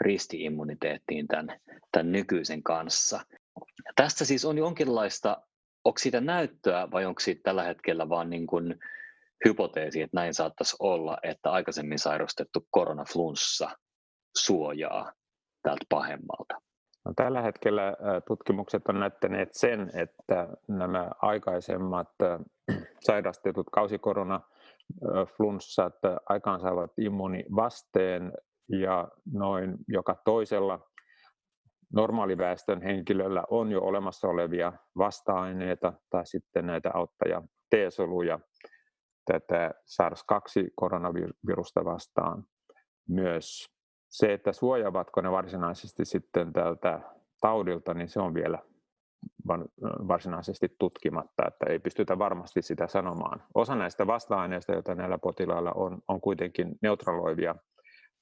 ristiimmuniteettiin 0.00 1.28
tämän, 1.28 1.60
tämän 1.92 2.12
nykyisen 2.12 2.62
kanssa. 2.62 3.20
Tästä 3.96 4.24
siis 4.24 4.44
on 4.44 4.58
jonkinlaista, 4.58 5.42
onko 5.84 5.98
siitä 5.98 6.20
näyttöä 6.20 6.88
vai 6.90 7.06
onko 7.06 7.20
siitä 7.20 7.40
tällä 7.44 7.62
hetkellä 7.62 8.08
vain 8.08 8.30
niin 8.30 8.46
kuin 8.46 8.78
hypoteesi, 9.44 10.02
että 10.02 10.16
näin 10.16 10.34
saattaisi 10.34 10.76
olla, 10.78 11.18
että 11.22 11.50
aikaisemmin 11.50 11.98
sairastettu 11.98 12.66
koronaflunssa 12.70 13.70
suojaa 14.36 15.12
tältä 15.62 15.84
pahemmalta? 15.88 16.54
No, 17.04 17.12
tällä 17.16 17.42
hetkellä 17.42 17.96
tutkimukset 18.26 18.82
on 18.88 19.00
näyttäneet 19.00 19.48
sen, 19.52 19.90
että 19.94 20.48
nämä 20.68 21.10
aikaisemmat 21.22 22.08
sairastetut 23.06 23.66
kausikoronaFlunssat 23.72 25.94
aikaansaavat 26.28 26.90
immuunivasteen 26.98 28.32
ja 28.68 29.08
noin 29.32 29.76
joka 29.88 30.16
toisella 30.24 30.90
normaaliväestön 31.92 32.82
henkilöllä 32.82 33.44
on 33.50 33.72
jo 33.72 33.82
olemassa 33.82 34.28
olevia 34.28 34.72
vasta-aineita 34.98 35.92
tai 36.10 36.26
sitten 36.26 36.66
näitä 36.66 36.90
auttaja 36.94 37.42
T-soluja 37.70 38.40
tätä 39.24 39.74
SARS-2-koronavirusta 39.86 41.84
vastaan 41.84 42.44
myös 43.08 43.66
se, 44.10 44.32
että 44.32 44.52
suojaavatko 44.52 45.20
ne 45.20 45.30
varsinaisesti 45.30 46.04
sitten 46.04 46.52
tältä 46.52 47.00
taudilta, 47.40 47.94
niin 47.94 48.08
se 48.08 48.20
on 48.20 48.34
vielä 48.34 48.58
varsinaisesti 50.08 50.68
tutkimatta, 50.78 51.46
että 51.46 51.66
ei 51.68 51.78
pystytä 51.78 52.18
varmasti 52.18 52.62
sitä 52.62 52.86
sanomaan. 52.86 53.42
Osa 53.54 53.74
näistä 53.74 54.06
vasta-aineista, 54.06 54.72
joita 54.72 54.94
näillä 54.94 55.18
potilailla 55.18 55.72
on, 55.72 55.98
on 56.08 56.20
kuitenkin 56.20 56.74
neutraloivia 56.82 57.54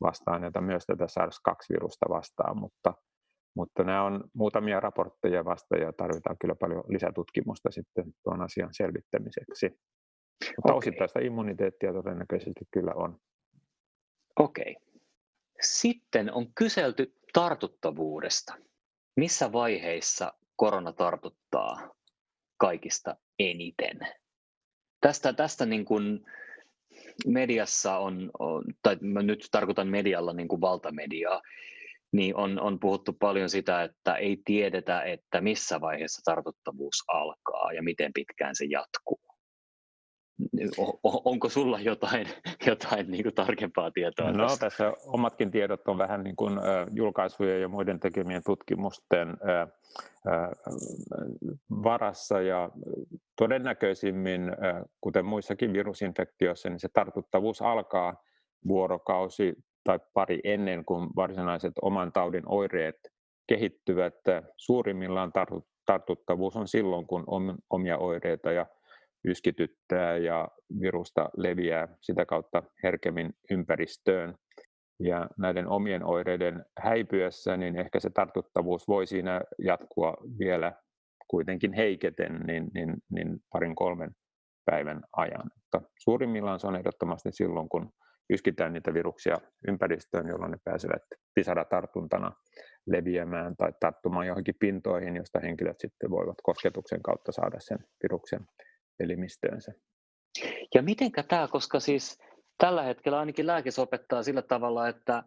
vasta-aineita 0.00 0.60
myös 0.60 0.86
tätä 0.86 1.04
SARS-2-virusta 1.04 2.08
vastaan, 2.08 2.58
mutta, 2.58 2.94
mutta 3.56 3.84
nämä 3.84 4.04
on 4.04 4.24
muutamia 4.34 4.80
raportteja 4.80 5.44
vasta 5.44 5.76
ja 5.76 5.92
tarvitaan 5.92 6.36
kyllä 6.40 6.54
paljon 6.54 6.84
lisätutkimusta 6.88 7.70
sitten 7.70 8.04
tuon 8.24 8.42
asian 8.42 8.68
selvittämiseksi. 8.72 9.68
Mutta 10.56 10.72
okay. 10.72 10.78
osittaista 10.78 11.20
immuniteettia 11.20 11.92
todennäköisesti 11.92 12.64
kyllä 12.70 12.92
on. 12.94 13.16
Okei. 14.38 14.76
Okay. 14.76 14.87
Sitten 15.62 16.32
on 16.32 16.46
kyselty 16.54 17.14
tartuttavuudesta. 17.32 18.54
Missä 19.16 19.52
vaiheissa 19.52 20.32
korona 20.56 20.92
tartuttaa 20.92 21.94
kaikista 22.56 23.16
eniten. 23.38 23.98
Tästä, 25.00 25.32
tästä 25.32 25.66
niin 25.66 25.84
kuin 25.84 26.26
mediassa 27.26 27.98
on, 27.98 28.30
on, 28.38 28.64
tai 28.82 28.96
mä 29.00 29.22
nyt 29.22 29.48
tarkoitan 29.50 29.88
medialla 29.88 30.32
niin 30.32 30.48
kuin 30.48 30.60
valtamediaa, 30.60 31.42
niin 32.12 32.36
on, 32.36 32.60
on 32.60 32.80
puhuttu 32.80 33.12
paljon 33.12 33.50
sitä, 33.50 33.82
että 33.82 34.14
ei 34.14 34.42
tiedetä, 34.44 35.02
että 35.02 35.40
missä 35.40 35.80
vaiheessa 35.80 36.22
tartuttavuus 36.24 37.04
alkaa 37.08 37.72
ja 37.72 37.82
miten 37.82 38.12
pitkään 38.12 38.56
se 38.56 38.64
jatkuu. 38.64 39.27
Onko 41.02 41.48
sulla 41.48 41.80
jotain, 41.80 42.26
jotain 42.66 43.10
niin 43.10 43.22
kuin 43.22 43.34
tarkempaa 43.34 43.90
tietoa? 43.90 44.32
No 44.32 44.46
tästä? 44.46 44.66
tässä 44.66 44.92
omatkin 45.06 45.50
tiedot 45.50 45.88
on 45.88 45.98
vähän 45.98 46.24
niin 46.24 46.36
kuin, 46.36 46.54
julkaisujen 46.90 47.60
ja 47.60 47.68
muiden 47.68 48.00
tekemien 48.00 48.42
tutkimusten 48.46 49.36
varassa 51.70 52.40
ja 52.40 52.70
todennäköisimmin, 53.36 54.42
kuten 55.00 55.24
muissakin 55.24 55.72
virusinfektioissa, 55.72 56.68
niin 56.68 56.80
se 56.80 56.88
tartuttavuus 56.92 57.62
alkaa 57.62 58.22
vuorokausi 58.68 59.54
tai 59.84 60.00
pari 60.14 60.40
ennen 60.44 60.84
kuin 60.84 61.08
varsinaiset 61.16 61.72
oman 61.82 62.12
taudin 62.12 62.44
oireet 62.46 62.96
kehittyvät. 63.46 64.14
Suurimmillaan 64.56 65.32
tartuttavuus 65.86 66.56
on 66.56 66.68
silloin, 66.68 67.06
kun 67.06 67.24
omia 67.70 67.98
oireita 67.98 68.52
ja 68.52 68.66
yskityttää 69.24 70.16
ja 70.16 70.48
virusta 70.80 71.30
leviää 71.36 71.88
sitä 72.00 72.26
kautta 72.26 72.62
herkemmin 72.82 73.32
ympäristöön. 73.50 74.34
Ja 75.00 75.28
näiden 75.38 75.68
omien 75.68 76.04
oireiden 76.04 76.64
häipyessä, 76.80 77.56
niin 77.56 77.76
ehkä 77.76 78.00
se 78.00 78.10
tartuttavuus 78.10 78.88
voi 78.88 79.06
siinä 79.06 79.40
jatkua 79.58 80.16
vielä 80.38 80.72
kuitenkin 81.28 81.72
heiketen 81.72 82.40
niin, 82.46 82.70
niin, 82.74 82.96
niin 83.10 83.38
parin 83.52 83.74
kolmen 83.74 84.10
päivän 84.70 85.00
ajan. 85.16 85.50
Mutta 85.54 85.90
suurimmillaan 85.98 86.60
se 86.60 86.66
on 86.66 86.76
ehdottomasti 86.76 87.32
silloin, 87.32 87.68
kun 87.68 87.90
yskitään 88.30 88.72
niitä 88.72 88.94
viruksia 88.94 89.36
ympäristöön, 89.68 90.28
jolloin 90.28 90.50
ne 90.50 90.58
pääsevät 90.64 91.02
pisaratartuntana 91.34 92.32
leviämään 92.86 93.56
tai 93.56 93.72
tarttumaan 93.80 94.26
johonkin 94.26 94.54
pintoihin, 94.60 95.16
josta 95.16 95.40
henkilöt 95.40 95.80
sitten 95.80 96.10
voivat 96.10 96.36
kosketuksen 96.42 97.02
kautta 97.02 97.32
saada 97.32 97.56
sen 97.60 97.78
viruksen 98.02 98.40
elimistöönsä. 99.00 99.72
Ja 100.74 100.82
mitenkä 100.82 101.22
tämä, 101.22 101.48
koska 101.48 101.80
siis 101.80 102.18
tällä 102.58 102.82
hetkellä 102.82 103.18
ainakin 103.18 103.46
lääkis 103.46 103.78
opettaa 103.78 104.22
sillä 104.22 104.42
tavalla, 104.42 104.88
että 104.88 105.22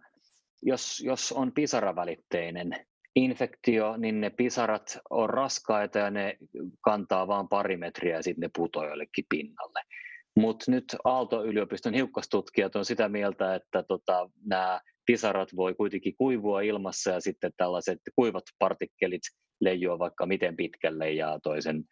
jos, 0.61 0.99
jos 0.99 1.31
on 1.31 1.51
pisaravälitteinen 1.51 2.85
infektio, 3.15 3.97
niin 3.97 4.21
ne 4.21 4.29
pisarat 4.29 4.99
on 5.09 5.29
raskaita 5.29 5.99
ja 5.99 6.09
ne 6.09 6.37
kantaa 6.81 7.27
vain 7.27 7.47
pari 7.47 7.77
metriä 7.77 8.15
ja 8.15 8.23
sitten 8.23 8.41
ne 8.41 8.49
putoaa 8.55 8.85
jollekin 8.85 9.25
pinnalle. 9.29 9.81
Mutta 10.35 10.71
nyt 10.71 10.95
Aalto-yliopiston 11.03 11.93
hiukkastutkijat 11.93 12.75
on 12.75 12.85
sitä 12.85 13.09
mieltä, 13.09 13.55
että 13.55 13.83
tota, 13.83 14.29
nämä 14.45 14.81
pisarat 15.05 15.55
voi 15.55 15.73
kuitenkin 15.73 16.15
kuivua 16.17 16.61
ilmassa 16.61 17.11
ja 17.11 17.19
sitten 17.19 17.51
tällaiset 17.57 17.99
kuivat 18.15 18.43
partikkelit 18.59 19.21
leijua 19.61 19.99
vaikka 19.99 20.25
miten 20.25 20.55
pitkälle 20.55 21.11
ja 21.11 21.39
toisen 21.43 21.83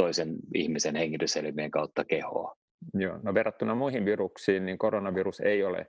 toisen 0.00 0.36
ihmisen 0.54 0.96
hengityselimien 0.96 1.70
kautta 1.70 2.04
kehoa. 2.04 2.56
Joo, 2.94 3.18
no 3.22 3.34
verrattuna 3.34 3.74
muihin 3.74 4.04
viruksiin, 4.04 4.66
niin 4.66 4.78
koronavirus 4.78 5.40
ei 5.40 5.64
ole 5.64 5.86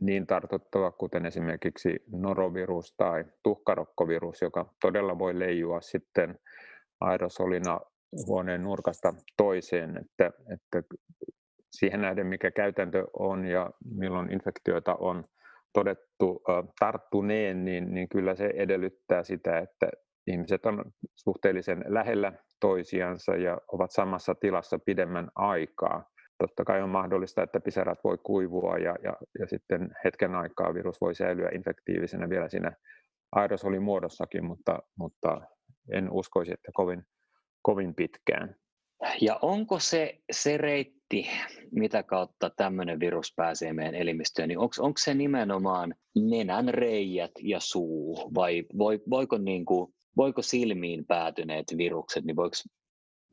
niin 0.00 0.26
tartuttava 0.26 0.90
kuten 0.90 1.26
esimerkiksi 1.26 2.02
norovirus 2.12 2.94
tai 2.96 3.24
tuhkarokkovirus, 3.42 4.42
joka 4.42 4.74
todella 4.80 5.18
voi 5.18 5.38
leijua 5.38 5.80
sitten 5.80 6.38
aerosolina 7.00 7.80
huoneen 8.26 8.62
nurkasta 8.62 9.14
toiseen, 9.36 9.96
että, 9.96 10.30
että 10.54 10.82
siihen 11.70 12.00
nähden 12.00 12.26
mikä 12.26 12.50
käytäntö 12.50 13.06
on 13.18 13.44
ja 13.44 13.70
milloin 13.94 14.32
infektioita 14.32 14.94
on 14.94 15.24
todettu 15.72 16.42
tarttuneen, 16.80 17.64
niin, 17.64 17.94
niin 17.94 18.08
kyllä 18.08 18.34
se 18.34 18.52
edellyttää 18.54 19.24
sitä, 19.24 19.58
että 19.58 19.90
ihmiset 20.26 20.66
on 20.66 20.84
suhteellisen 21.14 21.84
lähellä 21.86 22.32
toisiansa 22.60 23.36
ja 23.36 23.58
ovat 23.72 23.90
samassa 23.90 24.34
tilassa 24.34 24.78
pidemmän 24.78 25.30
aikaa. 25.34 26.10
Totta 26.38 26.64
kai 26.64 26.82
on 26.82 26.88
mahdollista, 26.88 27.42
että 27.42 27.60
pisarat 27.60 27.98
voi 28.04 28.18
kuivua 28.18 28.78
ja, 28.78 28.96
ja, 29.02 29.16
ja 29.38 29.46
sitten 29.46 29.90
hetken 30.04 30.34
aikaa 30.34 30.74
virus 30.74 31.00
voi 31.00 31.14
säilyä 31.14 31.50
infektiivisenä 31.54 32.28
vielä 32.28 32.48
siinä 32.48 32.72
aerosolimuodossakin, 33.32 34.44
mutta, 34.44 34.78
mutta 34.98 35.40
en 35.92 36.10
uskoisi, 36.10 36.52
että 36.52 36.70
kovin, 36.74 37.02
kovin 37.62 37.94
pitkään. 37.94 38.56
Ja 39.20 39.38
onko 39.42 39.78
se, 39.78 40.20
se 40.32 40.56
reitti, 40.56 41.26
mitä 41.70 42.02
kautta 42.02 42.50
tämmöinen 42.50 43.00
virus 43.00 43.32
pääsee 43.36 43.72
meidän 43.72 43.94
elimistöön, 43.94 44.48
niin 44.48 44.58
onko, 44.58 44.74
onko 44.80 44.98
se 44.98 45.14
nimenomaan 45.14 45.94
nenän 46.30 46.68
reijät 46.68 47.30
ja 47.42 47.60
suu, 47.60 48.30
vai 48.34 48.64
voiko 49.10 49.38
niin 49.38 49.64
kuin 49.64 49.94
voiko 50.16 50.42
silmiin 50.42 51.06
päätyneet 51.06 51.66
virukset, 51.76 52.24
niin 52.24 52.36
voiko, 52.36 52.56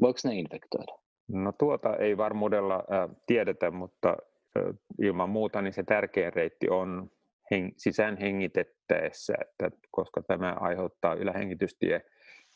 voiko 0.02 0.20
ne 0.24 0.36
infektoida? 0.36 0.94
No 1.28 1.52
tuota 1.52 1.96
ei 1.96 2.18
varmuudella 2.18 2.76
äh, 2.76 3.16
tiedetä, 3.26 3.72
mutta 3.72 4.10
äh, 4.10 4.64
ilman 5.02 5.30
muuta 5.30 5.62
niin 5.62 5.74
se 5.74 5.84
tärkein 5.84 6.34
reitti 6.34 6.70
on 6.70 7.10
heng- 7.54 7.74
sisään 7.78 8.18
hengitettäessä, 8.18 9.34
että 9.42 9.78
koska 9.92 10.22
tämä 10.22 10.56
aiheuttaa 10.60 11.14
ylähengitystie 11.14 12.02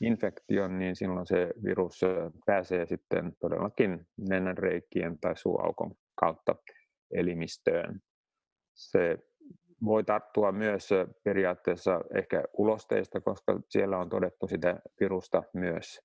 infektion, 0.01 0.79
niin 0.79 0.95
silloin 0.95 1.27
se 1.27 1.53
virus 1.63 2.01
pääsee 2.45 2.85
sitten 2.85 3.31
todellakin 3.39 4.07
nenänreikien 4.29 5.19
tai 5.19 5.37
suuaukon 5.37 5.91
kautta 6.15 6.55
elimistöön. 7.13 7.99
Se 8.75 9.17
voi 9.85 10.03
tarttua 10.03 10.51
myös 10.51 10.89
periaatteessa 11.23 12.01
ehkä 12.15 12.43
ulosteista, 12.57 13.21
koska 13.21 13.59
siellä 13.69 13.97
on 13.97 14.09
todettu 14.09 14.47
sitä 14.47 14.79
virusta 14.99 15.43
myös. 15.53 16.01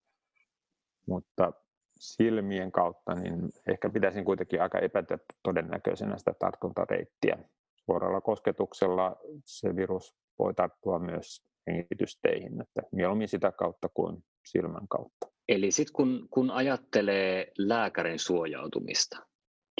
Mutta 1.09 1.53
silmien 2.01 2.73
kautta 2.73 3.15
niin 3.15 3.49
ehkä 3.69 3.91
pitäisin 3.91 4.25
kuitenkin 4.25 4.62
aika 4.62 4.79
epätodennäköisenä 4.79 6.19
sitä 6.19 6.35
tartuntareittiä. 6.39 7.39
Suoralla 7.77 8.21
kosketuksella 8.21 9.17
se 9.45 9.77
virus 9.77 10.15
voi 10.39 10.55
tarttua 10.55 10.99
myös 10.99 11.47
hengitysteihin, 11.67 12.61
että 12.62 12.83
mieluummin 12.93 13.29
sitä 13.29 13.53
kautta 13.53 13.89
kuin 13.95 14.25
silmän 14.47 14.89
kautta. 14.89 15.27
Eli 15.49 15.71
sitten 15.71 15.93
kun, 15.93 16.29
kun 16.31 16.51
ajattelee 16.51 17.53
lääkärin 17.59 18.19
suojautumista, 18.19 19.17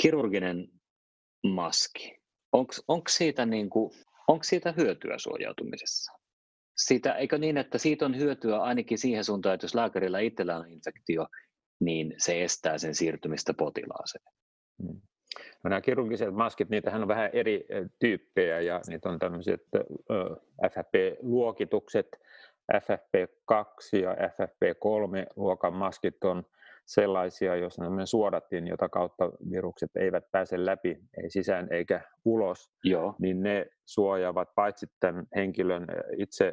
kirurginen 0.03 0.69
maski, 1.47 2.21
Onko 2.53 3.09
siitä, 3.09 3.47
niin 3.47 3.71
siitä 4.43 4.75
hyötyä 4.77 5.19
suojautumisessa? 5.19 6.13
Siitä, 6.77 7.15
eikö 7.15 7.39
niin, 7.39 7.57
että 7.57 7.79
siitä 7.79 8.05
on 8.05 8.17
hyötyä 8.17 8.59
ainakin 8.59 8.99
siihen 8.99 9.25
suuntaan, 9.25 9.55
että 9.55 9.65
jos 9.65 9.75
lääkärillä 9.75 10.21
itsellä 10.21 10.57
on 10.57 10.71
infektio, 10.71 11.27
niin 11.81 12.15
se 12.19 12.45
estää 12.45 12.79
sen 12.79 12.95
siirtymistä 12.95 13.55
potilaaseen. 13.55 14.25
Hmm. 14.83 15.01
No 15.65 15.69
nämä 15.69 15.81
kirurgiset 15.81 16.35
maskit, 16.35 16.69
niitähän 16.69 17.03
on 17.03 17.09
vähän 17.09 17.31
eri 17.33 17.67
tyyppejä 17.99 18.61
ja 18.61 18.81
niitä 18.87 19.09
on 19.09 19.19
tämmöiset 19.19 19.61
FFP-luokitukset, 20.71 22.09
FFP2 22.73 23.99
ja 24.03 24.15
FFP3 24.15 25.27
luokan 25.37 25.73
maskit 25.73 26.25
on 26.25 26.47
sellaisia, 26.87 27.57
jos 27.57 27.79
on 27.79 28.07
suodattin, 28.07 28.67
jota 28.67 28.89
kautta 28.89 29.31
virukset 29.51 29.91
eivät 29.97 30.25
pääse 30.33 30.67
läpi, 30.67 30.97
ei 31.23 31.31
sisään 31.31 31.69
eikä 31.71 32.01
ulos, 32.25 32.71
Joo. 32.85 33.15
niin 33.19 33.43
ne 33.43 33.67
suojaavat 33.87 34.49
paitsi 34.55 34.87
tämän 35.01 35.27
henkilön 35.37 35.87
itse 36.19 36.53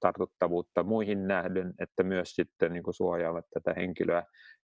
tartuttavuutta 0.00 0.82
muihin 0.82 1.26
nähden, 1.26 1.74
että 1.78 2.02
myös 2.02 2.30
sitten 2.30 2.72
niin 2.72 2.84
suojaavat 2.90 3.44
tätä 3.54 3.74
henkilöä 3.80 4.22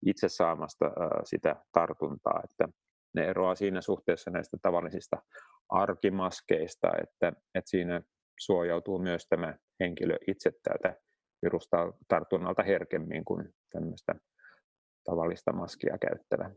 itse 0.07 0.29
saamasta 0.29 0.91
sitä 1.25 1.57
tartuntaa. 1.73 2.41
Että 2.45 2.69
ne 3.15 3.25
eroaa 3.25 3.55
siinä 3.55 3.81
suhteessa 3.81 4.31
näistä 4.31 4.57
tavallisista 4.63 5.17
arkimaskeista, 5.69 6.89
että, 7.03 7.29
että 7.29 7.71
siinä 7.71 8.03
suojautuu 8.41 8.99
myös 8.99 9.27
tämä 9.29 9.55
henkilö 9.81 10.17
itse 10.29 10.51
tältä 10.63 10.97
virustartunnalta 11.43 12.63
herkemmin 12.63 13.25
kuin 13.25 13.49
tämmöistä 13.73 14.15
tavallista 15.05 15.53
maskia 15.53 15.99
käyttävä. 15.99 16.51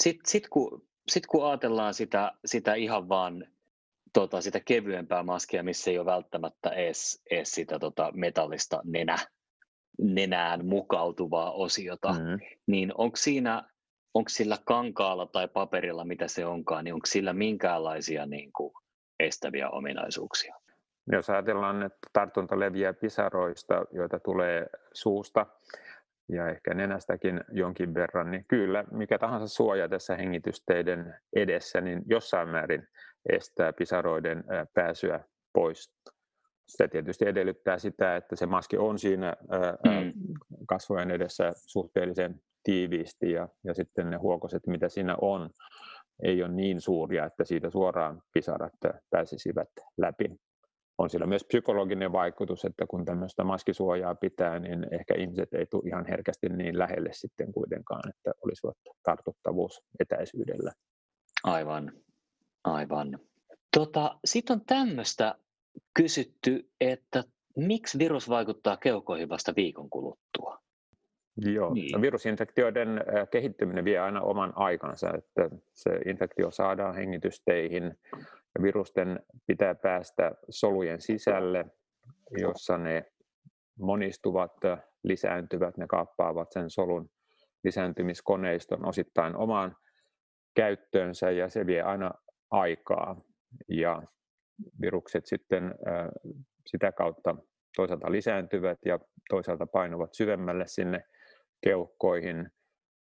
Sitten 0.00 0.30
sit 0.30 0.48
kun, 0.48 0.86
sit 1.08 1.26
kun 1.26 1.46
ajatellaan 1.46 1.94
sitä, 1.94 2.32
sitä 2.44 2.74
ihan 2.74 3.08
vaan 3.08 3.46
tota, 4.12 4.40
sitä 4.40 4.60
kevyempää 4.60 5.22
maskia, 5.22 5.62
missä 5.62 5.90
ei 5.90 5.98
ole 5.98 6.06
välttämättä 6.06 6.70
edes, 6.70 7.22
edes 7.30 7.50
sitä 7.50 7.78
tota, 7.78 8.12
metallista 8.14 8.80
nenä, 8.84 9.18
nenään 9.98 10.66
mukautuvaa 10.66 11.52
osiota, 11.52 12.12
mm. 12.12 12.38
niin 12.66 12.92
onko 12.98 13.16
siinä 13.16 13.62
onko 14.16 14.28
sillä 14.28 14.58
kankaalla 14.64 15.26
tai 15.26 15.48
paperilla, 15.48 16.04
mitä 16.04 16.28
se 16.28 16.46
onkaan, 16.46 16.84
niin 16.84 16.94
onko 16.94 17.06
sillä 17.06 17.32
minkäänlaisia 17.32 18.26
niin 18.26 18.52
kuin, 18.52 18.72
estäviä 19.20 19.70
ominaisuuksia? 19.70 20.54
jos 21.12 21.30
ajatellaan, 21.30 21.82
että 21.82 21.98
tartunta 22.12 22.60
leviää 22.60 22.92
pisaroista, 22.92 23.84
joita 23.92 24.20
tulee 24.20 24.66
suusta 24.92 25.46
ja 26.28 26.48
ehkä 26.48 26.74
nenästäkin 26.74 27.40
jonkin 27.52 27.94
verran, 27.94 28.30
niin 28.30 28.44
kyllä 28.48 28.84
mikä 28.90 29.18
tahansa 29.18 29.48
suoja 29.48 29.88
tässä 29.88 30.16
hengitysteiden 30.16 31.14
edessä, 31.36 31.80
niin 31.80 32.02
jossain 32.06 32.48
määrin 32.48 32.88
estää 33.32 33.72
pisaroiden 33.72 34.44
pääsyä 34.74 35.20
pois. 35.52 35.92
Se 36.68 36.88
tietysti 36.88 37.28
edellyttää 37.28 37.78
sitä, 37.78 38.16
että 38.16 38.36
se 38.36 38.46
maski 38.46 38.76
on 38.76 38.98
siinä 38.98 39.36
mm. 39.84 40.12
kasvojen 40.68 41.10
edessä 41.10 41.52
suhteellisen 41.56 42.40
tiiviisti 42.62 43.32
ja, 43.32 43.48
ja 43.64 43.74
sitten 43.74 44.10
ne 44.10 44.16
huokoset, 44.16 44.66
mitä 44.66 44.88
siinä 44.88 45.16
on, 45.20 45.50
ei 46.22 46.42
ole 46.42 46.52
niin 46.52 46.80
suuria, 46.80 47.24
että 47.24 47.44
siitä 47.44 47.70
suoraan 47.70 48.22
pisarat 48.32 48.72
pääsisivät 49.10 49.68
läpi. 49.96 50.40
On 50.98 51.10
sillä 51.10 51.26
myös 51.26 51.44
psykologinen 51.44 52.12
vaikutus, 52.12 52.64
että 52.64 52.86
kun 52.86 53.04
tämmöistä 53.04 53.44
maskisuojaa 53.44 54.14
pitää, 54.14 54.58
niin 54.58 54.86
ehkä 54.90 55.14
ihmiset 55.14 55.54
ei 55.54 55.66
tule 55.66 55.88
ihan 55.88 56.06
herkästi 56.06 56.48
niin 56.48 56.78
lähelle 56.78 57.08
sitten 57.12 57.52
kuitenkaan, 57.52 58.08
että 58.08 58.32
olisivat 58.44 58.76
tartuttavuus 59.02 59.82
etäisyydellä. 60.00 60.72
Aivan, 61.44 61.92
aivan. 62.64 63.18
Tota, 63.76 64.18
Sitten 64.24 64.54
on 64.54 64.66
tämmöistä 64.66 65.34
kysytty, 65.94 66.70
että 66.80 67.24
miksi 67.56 67.98
virus 67.98 68.28
vaikuttaa 68.28 68.76
keuhkoihin 68.76 69.28
vasta 69.28 69.52
viikon 69.56 69.90
kuluttua? 69.90 70.58
Joo, 71.36 71.74
niin. 71.74 71.92
no 71.92 72.00
virusinfektioiden 72.00 73.04
kehittyminen 73.30 73.84
vie 73.84 73.98
aina 73.98 74.20
oman 74.20 74.52
aikansa, 74.56 75.10
että 75.14 75.50
se 75.74 75.90
infektio 76.06 76.50
saadaan 76.50 76.94
hengitysteihin 76.94 77.98
virusten 78.62 79.20
pitää 79.46 79.74
päästä 79.74 80.32
solujen 80.50 81.00
sisälle, 81.00 81.64
jossa 82.30 82.78
ne 82.78 83.04
monistuvat, 83.78 84.52
lisääntyvät, 85.04 85.76
ne 85.76 85.86
kaappaavat 85.86 86.52
sen 86.52 86.70
solun 86.70 87.10
lisääntymiskoneiston 87.64 88.88
osittain 88.88 89.36
omaan 89.36 89.76
käyttöönsä 90.54 91.30
ja 91.30 91.48
se 91.48 91.66
vie 91.66 91.82
aina 91.82 92.10
aikaa 92.50 93.20
ja 93.68 94.02
virukset 94.80 95.26
sitten 95.26 95.74
sitä 96.66 96.92
kautta 96.92 97.36
toisaalta 97.76 98.12
lisääntyvät 98.12 98.78
ja 98.84 98.98
toisaalta 99.28 99.66
painuvat 99.66 100.14
syvemmälle 100.14 100.64
sinne 100.66 101.04
keuhkoihin. 101.64 102.50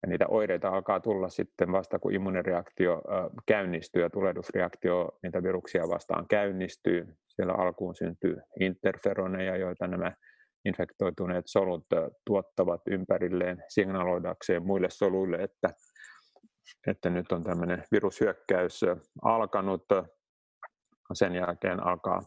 Ja 0.03 0.09
niitä 0.09 0.27
oireita 0.29 0.69
alkaa 0.69 1.01
tulla 1.01 1.29
sitten 1.29 1.73
vasta, 1.73 1.99
kun 1.99 2.15
immunireaktio 2.15 3.03
käynnistyy 3.47 4.03
ja 4.03 4.11
tulehdusreaktio 4.11 5.19
niitä 5.23 5.43
viruksia 5.43 5.89
vastaan 5.89 6.29
käynnistyy. 6.29 7.17
Siellä 7.29 7.53
alkuun 7.53 7.95
syntyy 7.95 8.37
interferoneja, 8.61 9.57
joita 9.57 9.87
nämä 9.87 10.13
infektoituneet 10.65 11.45
solut 11.47 11.87
tuottavat 12.27 12.81
ympärilleen 12.87 13.65
signaloidakseen 13.69 14.67
muille 14.67 14.91
soluille, 14.91 15.37
että, 15.37 15.69
että 16.87 17.11
nyt 17.11 17.33
on 17.33 17.45
tämmöinen 17.45 17.85
virushyökkäys 17.93 18.81
alkanut. 19.23 19.85
Sen 21.13 21.35
jälkeen 21.35 21.87
alkaa 21.87 22.21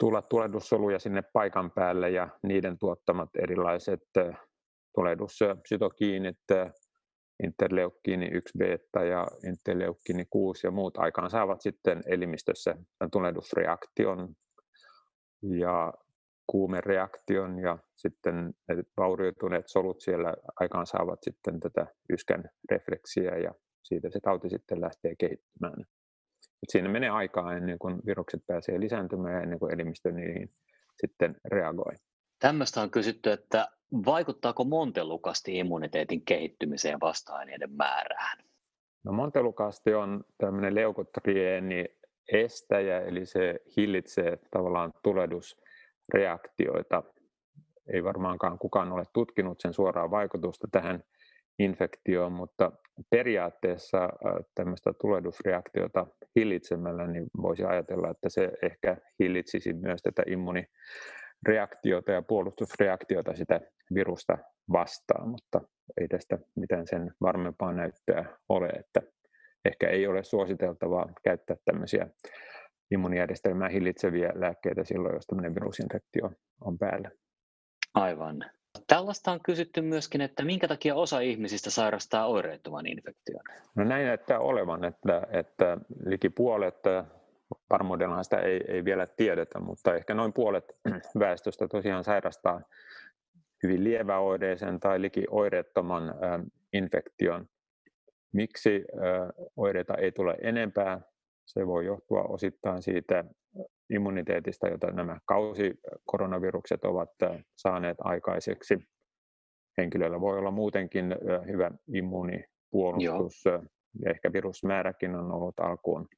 tulla 0.00 0.22
tulehdussoluja 0.22 0.98
sinne 0.98 1.22
paikan 1.32 1.70
päälle 1.70 2.10
ja 2.10 2.28
niiden 2.42 2.78
tuottamat 2.78 3.30
erilaiset 3.38 4.00
tulehdussytokiinit, 4.94 6.38
interleukkiini 7.42 8.28
1 8.32 8.58
beta 8.58 9.04
ja 9.04 9.26
interleukkiini 9.46 10.24
6 10.30 10.66
ja 10.66 10.70
muut 10.70 10.98
aikaan 10.98 11.30
saavat 11.30 11.60
sitten 11.60 12.02
elimistössä 12.06 12.74
tulehdusreaktion 13.12 14.34
ja 15.42 15.92
kuumereaktion 16.46 17.58
ja 17.58 17.78
sitten 17.96 18.54
ne 18.68 18.82
vaurioituneet 18.96 19.68
solut 19.68 20.00
siellä 20.00 20.34
aikaan 20.60 20.86
saavat 20.86 21.18
sitten 21.22 21.60
tätä 21.60 21.86
yskän 22.12 22.44
refleksiä 22.70 23.36
ja 23.38 23.54
siitä 23.82 24.10
se 24.10 24.20
tauti 24.22 24.48
sitten 24.48 24.80
lähtee 24.80 25.14
kehittymään. 25.18 25.80
Et 26.62 26.70
siinä 26.72 26.88
menee 26.88 27.10
aikaa 27.10 27.56
ennen 27.56 27.78
kuin 27.78 28.00
virukset 28.06 28.40
pääsee 28.46 28.80
lisääntymään 28.80 29.34
ja 29.34 29.40
ennen 29.40 29.58
kuin 29.58 29.74
elimistö 29.74 30.12
niihin 30.12 30.50
sitten 31.00 31.36
reagoi. 31.44 31.94
Tämmöistä 32.38 32.80
on 32.80 32.90
kysytty, 32.90 33.32
että 33.32 33.68
vaikuttaako 34.06 34.64
montelukasti 34.64 35.58
immuniteetin 35.58 36.24
kehittymiseen 36.24 36.92
ja 36.92 36.98
vasta-aineiden 37.00 37.72
määrään? 37.72 38.38
No 39.04 39.12
montelukasti 39.12 39.94
on 39.94 40.24
tämmöinen 40.38 40.74
leukotrieeni 40.74 41.84
estäjä, 42.32 43.00
eli 43.00 43.26
se 43.26 43.60
hillitsee 43.76 44.38
tavallaan 44.50 44.92
tulehdusreaktioita. 45.02 47.02
Ei 47.92 48.04
varmaankaan 48.04 48.58
kukaan 48.58 48.92
ole 48.92 49.04
tutkinut 49.12 49.60
sen 49.60 49.72
suoraa 49.72 50.10
vaikutusta 50.10 50.68
tähän 50.72 51.02
infektioon, 51.58 52.32
mutta 52.32 52.72
periaatteessa 53.10 54.08
tämmöistä 54.54 54.92
tulehdusreaktiota 55.00 56.06
hillitsemällä 56.36 57.06
niin 57.06 57.26
voisi 57.42 57.64
ajatella, 57.64 58.10
että 58.10 58.28
se 58.28 58.52
ehkä 58.62 58.96
hillitsisi 59.18 59.72
myös 59.72 60.02
tätä 60.02 60.22
immuuni 60.26 60.66
reaktiota 61.46 62.12
ja 62.12 62.22
puolustusreaktiota 62.22 63.34
sitä 63.34 63.60
virusta 63.94 64.38
vastaan, 64.72 65.28
mutta 65.28 65.60
ei 66.00 66.08
tästä 66.08 66.38
mitään 66.54 66.86
sen 66.86 67.12
varmempaa 67.20 67.72
näyttöä 67.72 68.24
ole, 68.48 68.68
että 68.68 69.02
ehkä 69.64 69.88
ei 69.88 70.06
ole 70.06 70.24
suositeltavaa 70.24 71.12
käyttää 71.24 71.56
tämmöisiä 71.64 72.06
immunijärjestelmää 72.90 73.68
hillitseviä 73.68 74.32
lääkkeitä 74.34 74.84
silloin, 74.84 75.14
jos 75.14 75.26
tämmöinen 75.26 75.54
virusinfektio 75.54 76.30
on 76.60 76.78
päällä. 76.78 77.10
Aivan. 77.94 78.44
Tällaista 78.86 79.32
on 79.32 79.40
kysytty 79.44 79.82
myöskin, 79.82 80.20
että 80.20 80.44
minkä 80.44 80.68
takia 80.68 80.94
osa 80.94 81.20
ihmisistä 81.20 81.70
sairastaa 81.70 82.26
oireettoman 82.26 82.86
infektion? 82.86 83.40
No 83.74 83.84
näin 83.84 84.06
näyttää 84.06 84.40
olevan, 84.40 84.84
että, 84.84 85.26
että 85.30 85.78
liki 86.06 86.28
puolet 86.28 86.78
varmuudellahan 87.70 88.24
sitä 88.24 88.38
ei, 88.38 88.60
ei 88.68 88.84
vielä 88.84 89.06
tiedetä, 89.06 89.60
mutta 89.60 89.94
ehkä 89.94 90.14
noin 90.14 90.32
puolet 90.32 90.64
väestöstä 91.18 91.68
tosiaan 91.68 92.04
sairastaa 92.04 92.60
hyvin 93.62 93.84
lieväoireisen 93.84 94.80
tai 94.80 95.00
liki 95.00 95.24
oireettoman 95.30 96.14
infektion. 96.72 97.46
Miksi 98.32 98.84
oireita 99.56 99.94
ei 99.94 100.12
tule 100.12 100.36
enempää? 100.42 101.00
Se 101.46 101.66
voi 101.66 101.86
johtua 101.86 102.22
osittain 102.22 102.82
siitä 102.82 103.24
immuniteetista, 103.90 104.68
jota 104.68 104.90
nämä 104.90 105.18
kausikoronavirukset 105.24 106.84
ovat 106.84 107.10
saaneet 107.56 107.96
aikaiseksi. 108.00 108.78
Henkilöllä 109.78 110.20
voi 110.20 110.38
olla 110.38 110.50
muutenkin 110.50 111.16
hyvä 111.46 111.70
immuunipuolustus 111.94 113.44
Joo. 113.44 113.62
ja 114.04 114.10
ehkä 114.10 114.32
virusmääräkin 114.32 115.14
on 115.14 115.32
ollut 115.32 115.60
alkuun 115.60 116.08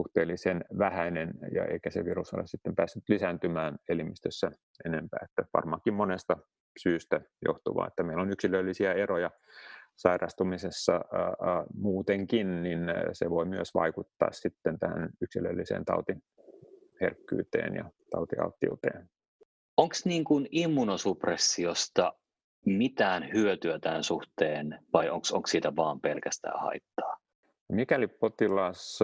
suhteellisen 0.00 0.64
vähäinen 0.78 1.34
ja 1.54 1.64
eikä 1.64 1.90
se 1.90 2.04
virus 2.04 2.34
ole 2.34 2.46
sitten 2.46 2.74
päässyt 2.74 3.08
lisääntymään 3.08 3.78
elimistössä 3.88 4.50
enempää. 4.84 5.20
Että 5.24 5.44
varmaankin 5.54 5.94
monesta 5.94 6.36
syystä 6.82 7.20
johtuvaa, 7.44 7.86
että 7.86 8.02
meillä 8.02 8.22
on 8.22 8.32
yksilöllisiä 8.32 8.92
eroja 8.92 9.30
sairastumisessa 9.96 10.92
ää, 10.92 11.00
muutenkin, 11.74 12.62
niin 12.62 12.80
se 13.12 13.30
voi 13.30 13.44
myös 13.44 13.74
vaikuttaa 13.74 14.32
sitten 14.32 14.78
tähän 14.78 15.10
yksilölliseen 15.20 15.84
tautiherkkyyteen 15.84 17.74
ja 17.74 17.90
tautialttiuteen. 18.10 19.10
Onko 19.76 19.94
niin 20.04 20.24
kuin 20.24 20.48
immunosuppressiosta 20.50 22.12
mitään 22.66 23.32
hyötyä 23.32 23.78
tämän 23.78 24.04
suhteen 24.04 24.78
vai 24.92 25.10
onko 25.10 25.46
siitä 25.46 25.76
vaan 25.76 26.00
pelkästään 26.00 26.60
haittaa? 26.60 27.25
Mikäli 27.72 28.06
potilas 28.06 28.98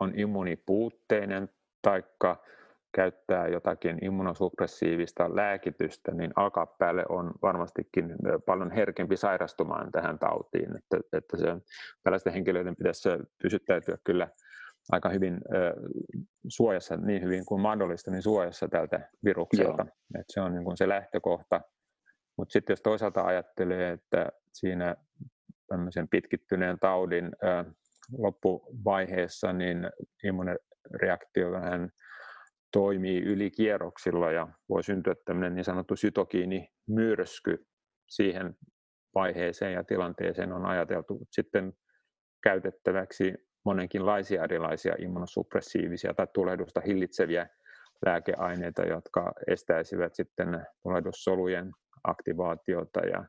on 0.00 0.12
immunipuutteinen 0.18 1.48
tai 1.82 2.04
käyttää 2.94 3.48
jotakin 3.48 4.04
immunosuppressiivista 4.04 5.36
lääkitystä, 5.36 6.12
niin 6.12 6.32
alkaa 6.36 6.66
päälle 6.66 7.04
on 7.08 7.32
varmastikin 7.42 8.14
paljon 8.46 8.70
herkempi 8.70 9.16
sairastumaan 9.16 9.92
tähän 9.92 10.18
tautiin. 10.18 10.76
Että, 10.76 11.00
että 11.12 11.36
se, 11.36 11.46
tällaisten 12.02 12.32
henkilöiden 12.32 12.76
pitäisi 12.76 13.08
pysyttäytyä 13.42 13.98
kyllä 14.04 14.28
aika 14.92 15.08
hyvin 15.08 15.40
suojassa, 16.48 16.96
niin 16.96 17.22
hyvin 17.22 17.46
kuin 17.46 17.60
mahdollista, 17.60 18.10
niin 18.10 18.22
suojassa 18.22 18.68
tältä 18.68 19.08
virukselta. 19.24 19.86
Että 20.18 20.32
se 20.32 20.40
on 20.40 20.52
niin 20.52 20.64
kuin 20.64 20.76
se 20.76 20.88
lähtökohta. 20.88 21.60
Mutta 22.36 22.52
sitten 22.52 22.72
jos 22.72 22.82
toisaalta 22.82 23.22
ajattelee, 23.22 23.92
että 23.92 24.28
siinä 24.52 24.96
tämmöisen 25.66 26.08
pitkittyneen 26.08 26.78
taudin 26.78 27.30
loppuvaiheessa 28.18 29.52
niin 29.52 29.90
immunireaktio 30.24 31.52
vähän 31.52 31.90
toimii 32.72 33.22
ylikierroksilla 33.22 34.32
ja 34.32 34.48
voi 34.68 34.82
syntyä 34.82 35.14
tämmöinen 35.24 35.54
niin 35.54 35.64
sanottu 35.64 35.96
sytokiinimyrsky 35.96 37.66
siihen 38.08 38.56
vaiheeseen 39.14 39.72
ja 39.72 39.84
tilanteeseen 39.84 40.52
on 40.52 40.66
ajateltu 40.66 41.18
sitten 41.30 41.72
käytettäväksi 42.42 43.34
monenkinlaisia 43.64 44.44
erilaisia 44.44 44.94
immunosuppressiivisia 44.98 46.14
tai 46.14 46.26
tulehdusta 46.34 46.80
hillitseviä 46.80 47.48
lääkeaineita, 48.06 48.82
jotka 48.82 49.32
estäisivät 49.46 50.14
sitten 50.14 50.66
tulehdussolujen 50.82 51.72
aktivaatiota 52.04 53.00
ja 53.00 53.24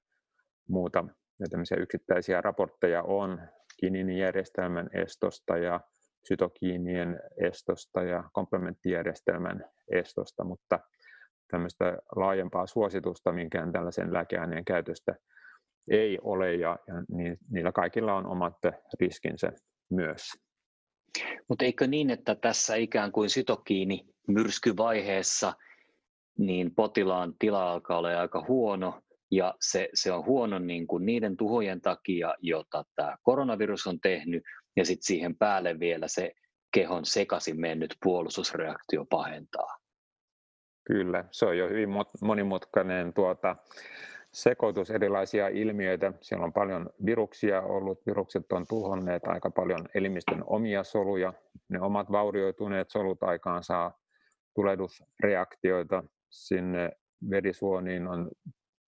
muuta. 0.69 1.05
Ja 1.39 1.77
yksittäisiä 1.77 2.41
raportteja 2.41 3.03
on 3.03 3.41
kininijärjestelmän 3.77 4.89
estosta 4.93 5.57
ja 5.57 5.79
sytokiinien 6.27 7.19
estosta 7.37 8.01
ja 8.01 8.23
komplementtijärjestelmän 8.33 9.65
estosta, 9.91 10.43
mutta 10.43 10.79
tämmöistä 11.51 11.97
laajempaa 12.15 12.67
suositusta 12.67 13.31
minkään 13.31 13.71
tällaisen 13.71 14.13
lääkeaineen 14.13 14.65
käytöstä 14.65 15.15
ei 15.91 16.19
ole 16.21 16.55
ja, 16.55 16.79
ja 16.87 16.93
niillä 17.49 17.71
kaikilla 17.71 18.13
on 18.13 18.25
omat 18.25 18.57
riskinsä 18.99 19.51
myös. 19.89 20.21
Mutta 21.49 21.65
eikö 21.65 21.87
niin, 21.87 22.09
että 22.09 22.35
tässä 22.35 22.75
ikään 22.75 23.11
kuin 23.11 23.29
sytokiini 23.29 24.05
myrskyvaiheessa 24.27 25.53
niin 26.37 26.75
potilaan 26.75 27.33
tila 27.39 27.71
alkaa 27.71 27.97
olla 27.97 28.19
aika 28.19 28.45
huono 28.47 29.01
ja 29.31 29.53
se, 29.61 29.89
se 29.93 30.11
on 30.11 30.25
huono 30.25 30.59
niin 30.59 30.87
kuin 30.87 31.05
niiden 31.05 31.37
tuhojen 31.37 31.81
takia, 31.81 32.35
jota 32.41 32.83
tämä 32.95 33.17
koronavirus 33.23 33.87
on 33.87 33.99
tehnyt 33.99 34.43
ja 34.75 34.85
sitten 34.85 35.05
siihen 35.05 35.37
päälle 35.37 35.79
vielä 35.79 36.07
se 36.07 36.31
kehon 36.73 37.05
sekaisin 37.05 37.61
mennyt 37.61 37.95
puolustusreaktio 38.03 39.05
pahentaa. 39.05 39.77
Kyllä, 40.87 41.25
se 41.31 41.45
on 41.45 41.57
jo 41.57 41.69
hyvin 41.69 41.89
monimutkainen 42.21 43.13
tuota, 43.13 43.55
sekoitus 44.33 44.91
erilaisia 44.91 45.47
ilmiöitä. 45.47 46.13
Siellä 46.21 46.45
on 46.45 46.53
paljon 46.53 46.89
viruksia 47.05 47.61
ollut. 47.61 48.05
Virukset 48.05 48.51
on 48.51 48.65
tuhonneet 48.69 49.27
aika 49.27 49.49
paljon 49.49 49.89
elimistön 49.95 50.43
omia 50.45 50.83
soluja. 50.83 51.33
Ne 51.69 51.81
omat 51.81 52.11
vaurioituneet 52.11 52.89
solut 52.89 53.23
aikaan 53.23 53.63
saa 53.63 53.99
tulehdusreaktioita. 54.55 56.03
Sinne 56.29 56.91
verisuoniin 57.29 58.07
on 58.07 58.31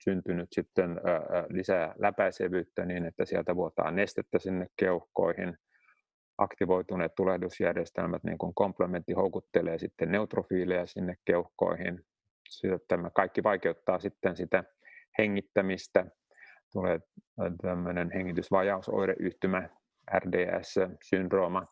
syntynyt 0.04 0.50
sitten 0.52 1.02
lisää 1.50 1.96
läpäisevyyttä 1.98 2.86
niin, 2.86 3.06
että 3.06 3.26
sieltä 3.26 3.56
vuotaa 3.56 3.92
nestettä 3.92 4.40
sinne 4.40 4.68
keuhkoihin. 4.78 5.58
Aktivoituneet 6.38 7.16
tulehdusjärjestelmät, 7.16 8.24
niin 8.24 8.38
kuin 8.38 8.54
komplementti, 8.56 9.14
houkuttelee 9.14 9.78
sitten 9.78 10.12
neutrofiileja 10.12 10.86
sinne 10.86 11.16
keuhkoihin. 11.26 12.00
Tämä 12.88 13.10
kaikki 13.10 13.44
vaikeuttaa 13.44 14.00
sitten 14.00 14.36
sitä 14.36 14.64
hengittämistä, 15.18 16.06
tulee 16.74 17.00
tämmöinen 17.62 18.12
hengitysvajausoireyhtymä, 18.14 19.70
RDS-syndrooma. 20.20 21.66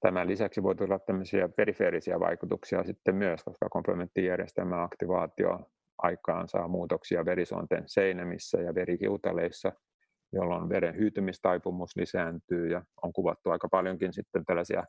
Tämän 0.00 0.28
lisäksi 0.28 0.62
voi 0.62 0.76
tulla 0.76 0.98
tämmöisiä 0.98 1.48
perifeerisiä 1.48 2.20
vaikutuksia 2.20 2.84
sitten 2.84 3.14
myös, 3.14 3.44
koska 3.44 3.68
komplementtijärjestelmän 3.68 4.80
aktivaatio 4.80 5.70
aikaan 5.98 6.48
saa 6.48 6.68
muutoksia 6.68 7.24
verisuonten 7.24 7.82
seinämissä 7.86 8.60
ja 8.60 8.74
verikiutaleissa, 8.74 9.72
jolloin 10.32 10.68
veren 10.68 10.96
hyytymistaipumus 10.96 11.96
lisääntyy 11.96 12.68
ja 12.68 12.82
on 13.02 13.12
kuvattu 13.12 13.50
aika 13.50 13.68
paljonkin 13.68 14.12
sitten 14.12 14.44
tällaisia 14.44 14.84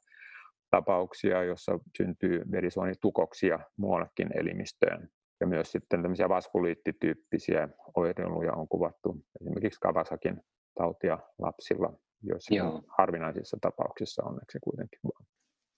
tapauksia, 0.69 1.43
joissa 1.43 1.79
syntyy 1.97 2.41
verisuonitukoksia 2.51 3.59
muuallekin 3.77 4.37
elimistöön. 4.37 5.09
Ja 5.39 5.47
myös 5.47 5.71
sitten 5.71 6.01
tämmöisiä 6.01 6.29
vaskuliittityyppisiä 6.29 7.69
oireiluja 7.95 8.53
on 8.53 8.67
kuvattu 8.67 9.17
esimerkiksi 9.41 9.79
Kavasakin 9.79 10.41
tautia 10.75 11.19
lapsilla, 11.39 11.93
joissakin 12.23 12.57
Joo. 12.57 12.81
harvinaisissa 12.97 13.57
tapauksissa 13.61 14.23
onneksi 14.23 14.57
kuitenkin 14.63 14.99
vaan. 15.03 15.27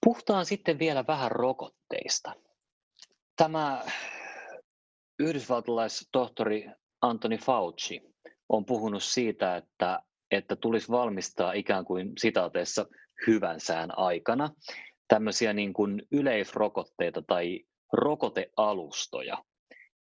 Puhtaan 0.06 0.46
sitten 0.46 0.80
vielä 0.80 1.04
vähän 1.08 1.32
rokotteista. 1.32 2.34
Tämä 3.38 3.84
yhdysvaltalaistohtori 5.22 6.70
Anthony 7.02 7.38
Fauci 7.38 8.02
on 8.50 8.66
puhunut 8.66 9.04
siitä, 9.04 9.56
että, 9.58 10.00
että 10.32 10.56
tulisi 10.56 10.92
valmistaa 10.92 11.54
ikään 11.54 11.86
kuin 11.86 12.12
sitaateessa 12.18 12.86
hyvän 13.28 13.60
sään 13.60 13.98
aikana 13.98 14.50
tämmöisiä 15.08 15.54
niin 15.54 15.74
kuin 15.74 16.02
yleisrokotteita 16.12 17.22
tai 17.22 17.60
rokotealustoja, 17.94 19.38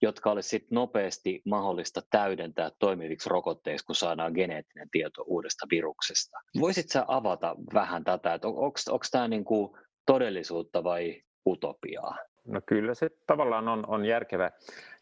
jotka 0.01 0.31
olisi 0.31 0.49
sit 0.49 0.71
nopeasti 0.71 1.41
mahdollista 1.45 2.01
täydentää 2.09 2.71
toimiviksi 2.79 3.29
rokotteiksi, 3.29 3.85
kun 3.85 3.95
saadaan 3.95 4.33
geneettinen 4.33 4.89
tieto 4.91 5.23
uudesta 5.27 5.67
viruksesta. 5.71 6.37
Voisitko 6.59 6.99
avata 7.07 7.55
vähän 7.73 8.03
tätä, 8.03 8.33
että 8.33 8.47
onko 8.47 9.05
tämä 9.11 9.27
niinku 9.27 9.77
todellisuutta 10.05 10.83
vai 10.83 11.21
utopiaa? 11.47 12.17
No 12.47 12.61
kyllä 12.65 12.93
se 12.93 13.09
tavallaan 13.27 13.67
on, 13.67 13.85
on 13.87 14.05
järkevä, 14.05 14.51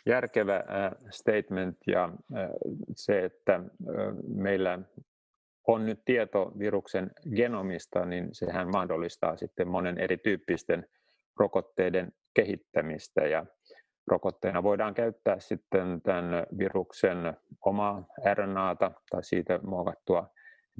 järkevä 0.05 0.55
äh, 0.55 0.91
statement 1.09 1.77
ja 1.87 2.03
äh, 2.03 2.49
se, 2.95 3.25
että 3.25 3.55
äh, 3.55 3.63
meillä 4.27 4.79
on 5.67 5.85
nyt 5.85 6.05
tieto 6.05 6.51
viruksen 6.59 7.11
genomista, 7.35 8.05
niin 8.05 8.29
sehän 8.31 8.71
mahdollistaa 8.71 9.37
sitten 9.37 9.67
monen 9.67 9.97
erityyppisten 9.97 10.87
rokotteiden 11.39 12.11
kehittämistä 12.33 13.21
ja 13.21 13.45
Rokotteena 14.07 14.63
voidaan 14.63 14.93
käyttää 14.93 15.39
sitten 15.39 16.01
tämän 16.01 16.45
viruksen 16.57 17.37
omaa 17.65 18.05
RNAta 18.33 18.91
tai 19.09 19.23
siitä 19.23 19.59
muokattua 19.63 20.29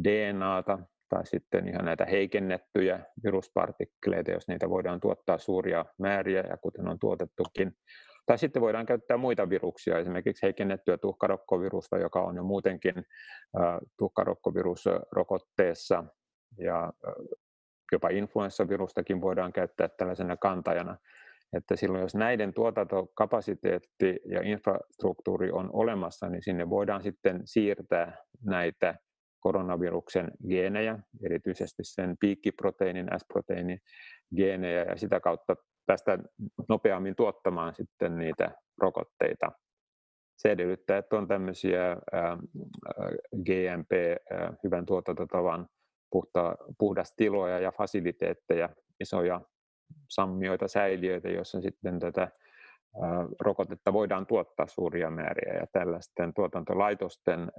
DNAta 0.03 0.79
tai 1.15 1.25
sitten 1.25 1.67
ihan 1.67 1.85
näitä 1.85 2.05
heikennettyjä 2.05 2.99
viruspartikkeleita, 3.23 4.31
jos 4.31 4.47
niitä 4.47 4.69
voidaan 4.69 4.99
tuottaa 4.99 5.37
suuria 5.37 5.85
määriä 5.97 6.43
ja 6.49 6.57
kuten 6.57 6.87
on 6.87 6.99
tuotettukin. 6.99 7.75
Tai 8.25 8.37
sitten 8.37 8.61
voidaan 8.61 8.85
käyttää 8.85 9.17
muita 9.17 9.49
viruksia, 9.49 9.99
esimerkiksi 9.99 10.43
heikennettyä 10.43 10.97
tuhkarokkovirusta, 10.97 11.97
joka 11.97 12.21
on 12.21 12.35
jo 12.35 12.43
muutenkin 12.43 12.93
tuhkarokkovirusrokotteessa 13.97 16.03
ja 16.57 16.93
jopa 17.91 18.09
influenssavirustakin 18.09 19.21
voidaan 19.21 19.53
käyttää 19.53 19.87
tällaisena 19.87 20.37
kantajana 20.37 20.97
että 21.57 21.75
silloin 21.75 22.01
jos 22.01 22.15
näiden 22.15 22.53
tuotantokapasiteetti 22.53 24.19
ja 24.25 24.41
infrastruktuuri 24.43 25.51
on 25.51 25.69
olemassa, 25.73 26.29
niin 26.29 26.43
sinne 26.43 26.69
voidaan 26.69 27.03
sitten 27.03 27.41
siirtää 27.45 28.17
näitä 28.45 28.95
koronaviruksen 29.41 30.31
geenejä, 30.49 30.99
erityisesti 31.23 31.83
sen 31.83 32.15
piikkiproteiinin, 32.19 33.07
S-proteiinin 33.17 33.79
geenejä, 34.35 34.83
ja 34.83 34.97
sitä 34.97 35.19
kautta 35.19 35.55
päästä 35.85 36.19
nopeammin 36.69 37.15
tuottamaan 37.15 37.75
sitten 37.75 38.17
niitä 38.17 38.51
rokotteita. 38.77 39.51
Se 40.37 40.51
edellyttää, 40.51 40.97
että 40.97 41.15
on 41.15 41.27
tämmöisiä 41.27 41.97
GMP, 43.45 43.91
hyvän 44.63 44.85
tuotantotavan 44.85 45.67
puhta, 46.11 46.55
puhdastiloja 46.77 47.59
ja 47.59 47.71
fasiliteetteja, 47.71 48.69
isoja 48.99 49.41
sammioita, 50.09 50.67
säiliöitä, 50.67 51.29
joissa 51.29 51.61
sitten 51.61 51.99
tätä 51.99 52.31
rokotetta 53.39 53.93
voidaan 53.93 54.27
tuottaa 54.27 54.67
suuria 54.67 55.09
määriä 55.09 55.53
ja 55.53 55.65
tällaisten 55.73 56.33
tuotantolaitosten 56.33 57.51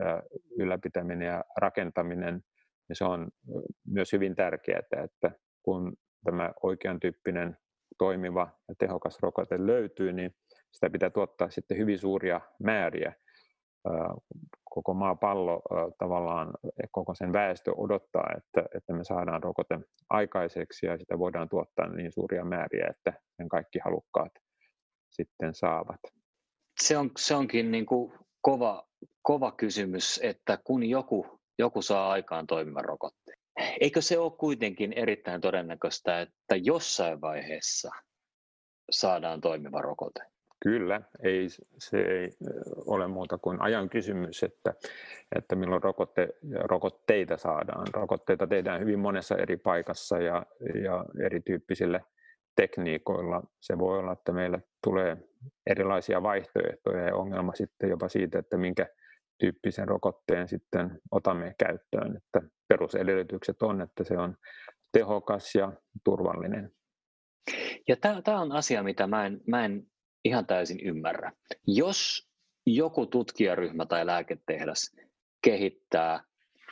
ylläpitäminen 0.59 1.27
ja 1.27 1.45
rakentaminen, 1.57 2.35
niin 2.88 2.97
se 2.97 3.05
on 3.05 3.29
myös 3.87 4.12
hyvin 4.12 4.35
tärkeää, 4.35 4.83
että 5.05 5.31
kun 5.62 5.92
tämä 6.25 6.53
oikean 6.62 7.01
tyyppinen 7.01 7.57
toimiva 7.99 8.49
ja 8.68 8.75
tehokas 8.79 9.18
rokote 9.23 9.66
löytyy, 9.66 10.12
niin 10.12 10.35
sitä 10.73 10.90
pitää 10.90 11.11
tuottaa 11.11 11.51
sitten 11.51 11.79
hyvin 11.79 11.99
suuria 11.99 12.40
määriä. 12.62 13.12
Koko 14.71 14.95
maapallo 14.95 15.62
tavallaan, 15.99 16.55
koko 16.90 17.14
sen 17.14 17.33
väestö 17.33 17.73
odottaa, 17.77 18.35
että, 18.37 18.68
että 18.77 18.92
me 18.92 19.05
saadaan 19.05 19.42
rokote 19.42 19.79
aikaiseksi 20.11 20.87
ja 20.87 20.99
sitä 20.99 21.18
voidaan 21.18 21.49
tuottaa 21.49 21.88
niin 21.88 22.12
suuria 22.12 22.45
määriä, 22.45 22.87
että 22.90 23.12
sen 23.37 23.49
kaikki 23.49 23.79
halukkaat 23.85 24.33
sitten 25.12 25.55
saavat. 25.55 26.01
Se, 26.81 26.98
on, 26.98 27.11
se 27.16 27.35
onkin 27.35 27.70
niin 27.70 27.87
kuin 27.87 28.12
kova, 28.40 28.88
kova 29.22 29.53
kysymys, 29.53 30.20
että 30.22 30.59
kun 30.64 30.85
joku, 30.85 31.40
joku 31.59 31.83
saa 31.83 32.11
aikaan 32.11 32.46
toimivan 32.46 32.85
rokotteen, 32.85 33.38
eikö 33.81 34.01
se 34.01 34.18
ole 34.18 34.33
kuitenkin 34.38 34.92
erittäin 34.92 35.40
todennäköistä, 35.40 36.20
että 36.20 36.57
jossain 36.57 37.20
vaiheessa 37.20 37.90
saadaan 38.90 39.40
toimiva 39.40 39.83
rokote? 39.83 40.20
Kyllä, 40.62 41.01
ei, 41.22 41.48
se 41.79 41.98
ei 41.98 42.31
ole 42.87 43.07
muuta 43.07 43.38
kuin 43.38 43.62
ajan 43.62 43.88
kysymys, 43.88 44.42
että, 44.42 44.75
että 45.37 45.57
milloin 45.57 45.83
rokotte, 45.83 46.29
rokotteita 46.64 47.37
saadaan. 47.37 47.87
Rokotteita 47.92 48.46
tehdään 48.46 48.81
hyvin 48.81 48.98
monessa 48.98 49.37
eri 49.37 49.57
paikassa 49.57 50.18
ja, 50.18 50.46
ja 50.85 51.05
erityyppisille 51.25 52.05
tekniikoilla. 52.57 53.43
Se 53.61 53.79
voi 53.79 53.99
olla, 53.99 54.12
että 54.12 54.33
meillä 54.33 54.61
tulee 54.85 55.17
erilaisia 55.67 56.23
vaihtoehtoja 56.23 57.03
ja 57.03 57.17
ongelma 57.17 57.55
sitten 57.55 57.91
jopa 57.91 58.09
siitä, 58.09 58.38
että 58.38 58.57
minkä 58.57 58.87
tyyppisen 59.38 59.88
rokotteen 59.88 60.49
sitten 60.49 61.01
otamme 61.11 61.55
käyttöön. 61.59 62.17
Että 62.17 62.49
perusedellytykset 62.69 63.62
on, 63.62 63.81
että 63.81 64.05
se 64.05 64.19
on 64.19 64.37
tehokas 64.93 65.55
ja 65.55 65.73
turvallinen. 66.05 66.73
Ja 67.88 67.97
tämä 67.97 68.41
on 68.41 68.53
asia, 68.53 68.83
mitä 68.83 69.07
mä 69.07 69.27
en, 69.27 69.41
mä 69.47 69.65
en 69.65 69.87
ihan 70.25 70.47
täysin 70.47 70.81
ymmärrä. 70.81 71.33
Jos 71.67 72.31
joku 72.67 73.07
tutkijaryhmä 73.07 73.87
tai 73.87 74.07
lääketehdas 74.07 74.97
kehittää 75.45 76.25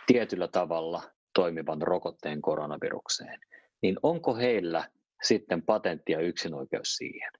tietyllä 0.06 0.48
tavalla 0.48 1.02
toimivan 1.34 1.82
rokotteen 1.82 2.42
koronavirukseen, 2.42 3.40
niin 3.82 3.96
onko 4.02 4.36
heillä 4.36 4.84
sitten 5.22 5.62
patentti 5.62 6.12
ja 6.12 6.20
yksinoikeus 6.20 6.94
siihen? 6.96 7.30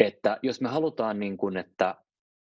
Että 0.00 0.38
jos 0.42 0.60
me 0.60 0.68
halutaan, 0.68 1.20
niin 1.20 1.36
kuin, 1.36 1.56
että 1.56 1.94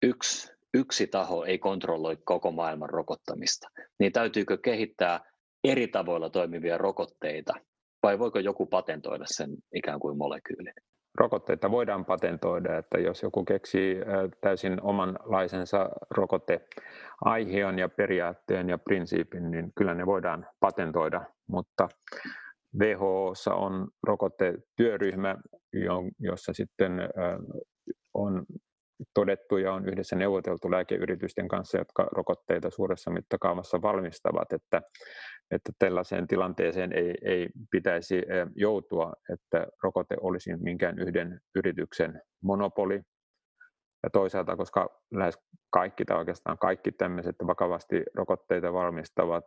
yksi, 0.03 0.53
yksi 0.75 1.07
taho 1.07 1.45
ei 1.45 1.59
kontrolloi 1.59 2.17
koko 2.25 2.53
maailman 2.53 2.91
rokottamista, 2.91 3.69
niin 3.99 4.13
täytyykö 4.13 4.59
kehittää 4.59 5.21
eri 5.65 5.89
tavoilla 5.89 6.31
toimivia 6.31 6.79
rokotteita, 6.79 7.55
vai 8.03 8.19
voiko 8.19 8.39
joku 8.39 8.67
patentoida 8.67 9.25
sen 9.27 9.51
ikään 9.75 10.01
kuin 10.01 10.19
molekyylin? 10.19 10.75
Rokotteita 11.19 11.71
voidaan 11.71 12.05
patentoida, 12.05 12.79
että 12.79 12.99
jos 12.99 13.23
joku 13.23 13.45
keksii 13.45 13.97
täysin 14.41 14.83
omanlaisensa 14.83 15.89
rokoteaiheon 16.11 17.79
ja 17.79 17.89
periaatteen 17.89 18.69
ja 18.69 18.79
prinsiipin, 18.79 19.51
niin 19.51 19.73
kyllä 19.77 19.95
ne 19.95 20.07
voidaan 20.07 20.47
patentoida, 20.61 21.25
mutta 21.47 21.89
WHOssa 22.79 23.55
on 23.55 23.89
rokotetyöryhmä, 24.03 25.37
jossa 26.19 26.53
sitten 26.53 26.93
on 28.15 28.45
todettu 29.15 29.57
ja 29.57 29.73
on 29.73 29.89
yhdessä 29.89 30.17
neuvoteltu 30.17 30.71
lääkeyritysten 30.71 31.49
kanssa, 31.49 31.79
jotka 31.79 32.09
rokotteita 32.13 32.71
suuressa 32.71 33.11
mittakaavassa 33.11 33.83
valmistavat, 33.83 34.53
että, 34.53 34.83
että 35.51 35.73
tällaiseen 35.79 36.27
tilanteeseen 36.27 36.93
ei, 36.93 37.15
ei 37.25 37.49
pitäisi 37.71 38.23
joutua, 38.57 39.13
että 39.33 39.67
rokote 39.83 40.17
olisi 40.21 40.57
minkään 40.57 40.99
yhden 40.99 41.41
yrityksen 41.55 42.21
monopoli. 42.43 43.01
Ja 44.03 44.11
toisaalta, 44.11 44.57
koska 44.57 45.01
lähes 45.15 45.39
kaikki 45.71 46.05
tai 46.05 46.19
oikeastaan 46.19 46.59
kaikki 46.59 46.93
tämmöiset 46.93 47.37
vakavasti 47.47 48.03
rokotteita 48.15 48.73
valmistavat 48.73 49.45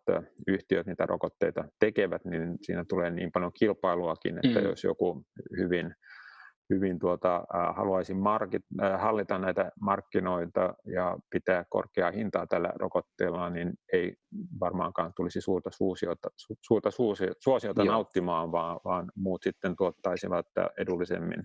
yhtiöt 0.47 0.87
niitä 0.87 1.05
rokotteita 1.05 1.63
tekevät, 1.79 2.25
niin 2.25 2.57
siinä 2.61 2.85
tulee 2.89 3.11
niin 3.11 3.31
paljon 3.33 3.51
kilpailuakin, 3.59 4.37
että 4.43 4.59
mm. 4.59 4.65
jos 4.65 4.83
joku 4.83 5.25
hyvin 5.57 5.95
hyvin 6.73 6.99
tuota, 6.99 7.43
haluaisi 7.75 8.13
markit, 8.13 8.61
hallita 8.97 9.39
näitä 9.39 9.71
markkinoita 9.81 10.73
ja 10.85 11.17
pitää 11.29 11.65
korkeaa 11.69 12.11
hintaa 12.11 12.47
tällä 12.47 12.73
rokotteella, 12.75 13.49
niin 13.49 13.73
ei 13.93 14.15
varmaankaan 14.59 15.11
tulisi 15.15 15.41
suurta 15.41 15.69
suosiota, 15.73 16.29
suurta 16.61 16.89
suosiota 17.39 17.83
Joo. 17.83 17.93
nauttimaan, 17.93 18.51
vaan, 18.51 18.79
vaan 18.85 19.11
muut 19.15 19.43
sitten 19.43 19.75
tuottaisivat 19.77 20.45
edullisemmin 20.77 21.43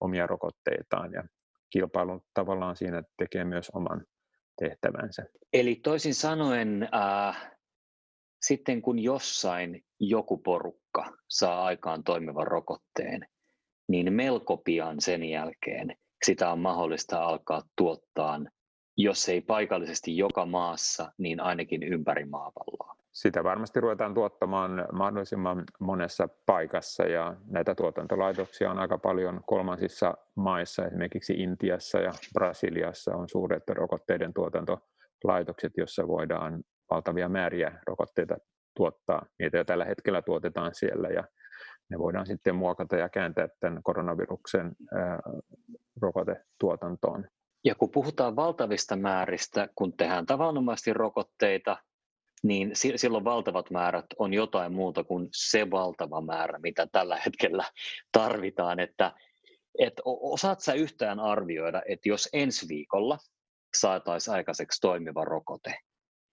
omia 0.00 0.26
rokotteitaan. 0.26 1.12
Ja 1.12 1.24
kilpailu 1.70 2.20
tavallaan 2.34 2.76
siinä 2.76 3.02
tekee 3.18 3.44
myös 3.44 3.70
oman 3.70 4.04
tehtävänsä. 4.58 5.24
Eli 5.52 5.74
toisin 5.74 6.14
sanoen, 6.14 6.88
äh, 6.94 7.50
sitten 8.42 8.82
kun 8.82 8.98
jossain 8.98 9.84
joku 10.00 10.38
porukka 10.38 11.12
saa 11.28 11.64
aikaan 11.64 12.04
toimivan 12.04 12.46
rokotteen, 12.46 13.26
niin 13.88 14.12
melko 14.12 14.56
pian 14.56 15.00
sen 15.00 15.24
jälkeen 15.24 15.96
sitä 16.24 16.52
on 16.52 16.58
mahdollista 16.58 17.24
alkaa 17.24 17.62
tuottaa, 17.76 18.40
jos 18.96 19.28
ei 19.28 19.40
paikallisesti 19.40 20.16
joka 20.16 20.46
maassa, 20.46 21.12
niin 21.18 21.40
ainakin 21.40 21.82
ympäri 21.82 22.24
maapalloa. 22.24 22.97
Sitä 23.18 23.44
varmasti 23.44 23.80
ruvetaan 23.80 24.14
tuottamaan 24.14 24.86
mahdollisimman 24.92 25.64
monessa 25.80 26.28
paikassa 26.46 27.04
ja 27.04 27.36
näitä 27.46 27.74
tuotantolaitoksia 27.74 28.70
on 28.70 28.78
aika 28.78 28.98
paljon 28.98 29.40
kolmansissa 29.46 30.14
maissa, 30.36 30.86
esimerkiksi 30.86 31.34
Intiassa 31.34 31.98
ja 31.98 32.12
Brasiliassa 32.34 33.16
on 33.16 33.28
suuret 33.28 33.62
rokotteiden 33.68 34.34
tuotantolaitokset, 34.34 35.72
joissa 35.76 36.08
voidaan 36.08 36.62
valtavia 36.90 37.28
määriä 37.28 37.80
rokotteita 37.86 38.36
tuottaa. 38.76 39.26
Niitä 39.38 39.58
jo 39.58 39.64
tällä 39.64 39.84
hetkellä 39.84 40.22
tuotetaan 40.22 40.74
siellä 40.74 41.08
ja 41.08 41.24
ne 41.90 41.98
voidaan 41.98 42.26
sitten 42.26 42.54
muokata 42.54 42.96
ja 42.96 43.08
kääntää 43.08 43.48
tämän 43.60 43.82
koronaviruksen 43.82 44.72
rokotetuotantoon. 46.02 47.24
Ja 47.64 47.74
kun 47.74 47.90
puhutaan 47.90 48.36
valtavista 48.36 48.96
määristä, 48.96 49.68
kun 49.74 49.96
tehdään 49.96 50.26
tavanomaisesti 50.26 50.92
rokotteita, 50.92 51.76
niin 52.42 52.70
silloin 52.74 53.24
valtavat 53.24 53.70
määrät 53.70 54.06
on 54.18 54.34
jotain 54.34 54.72
muuta 54.72 55.04
kuin 55.04 55.28
se 55.32 55.70
valtava 55.70 56.20
määrä, 56.20 56.58
mitä 56.58 56.86
tällä 56.92 57.16
hetkellä 57.26 57.64
tarvitaan. 58.12 58.80
Että, 58.80 59.12
että 59.78 60.02
osaat 60.04 60.60
sä 60.60 60.72
yhtään 60.72 61.20
arvioida, 61.20 61.82
että 61.88 62.08
jos 62.08 62.28
ensi 62.32 62.68
viikolla 62.68 63.18
saataisiin 63.76 64.34
aikaiseksi 64.34 64.80
toimiva 64.80 65.24
rokote, 65.24 65.70
niin 65.70 65.78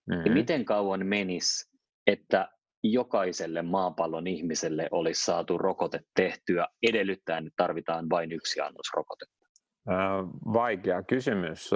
mm-hmm. 0.09 0.23
niin 0.23 0.33
miten 0.33 0.65
kauan 0.65 1.05
menisi, 1.05 1.71
että 2.07 2.49
jokaiselle 2.83 3.61
maapallon 3.61 4.27
ihmiselle 4.27 4.87
olisi 4.91 5.25
saatu 5.25 5.57
rokote 5.57 5.99
tehtyä 6.15 6.67
edellyttäen, 6.83 7.47
että 7.47 7.63
tarvitaan 7.63 8.09
vain 8.09 8.31
yksi 8.31 8.61
annos 8.61 8.91
rokotetta? 8.95 9.35
Vaikea 10.53 11.03
kysymys. 11.03 11.71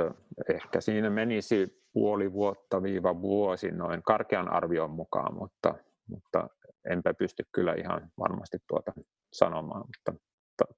Ehkä 0.54 0.82
siinä 0.82 1.10
menisi 1.10 1.79
puoli 1.94 2.34
vuotta 2.34 2.84
viiva 2.84 3.22
vuosi 3.22 3.72
noin 3.72 4.04
karkean 4.04 4.54
arvion 4.54 4.90
mukaan, 4.90 5.34
mutta, 5.36 5.76
mutta 6.08 6.50
enpä 6.90 7.14
pysty 7.14 7.44
kyllä 7.52 7.74
ihan 7.74 8.12
varmasti 8.20 8.58
tuota 8.68 8.94
sanomaan. 9.34 9.86
Mutta 9.86 10.22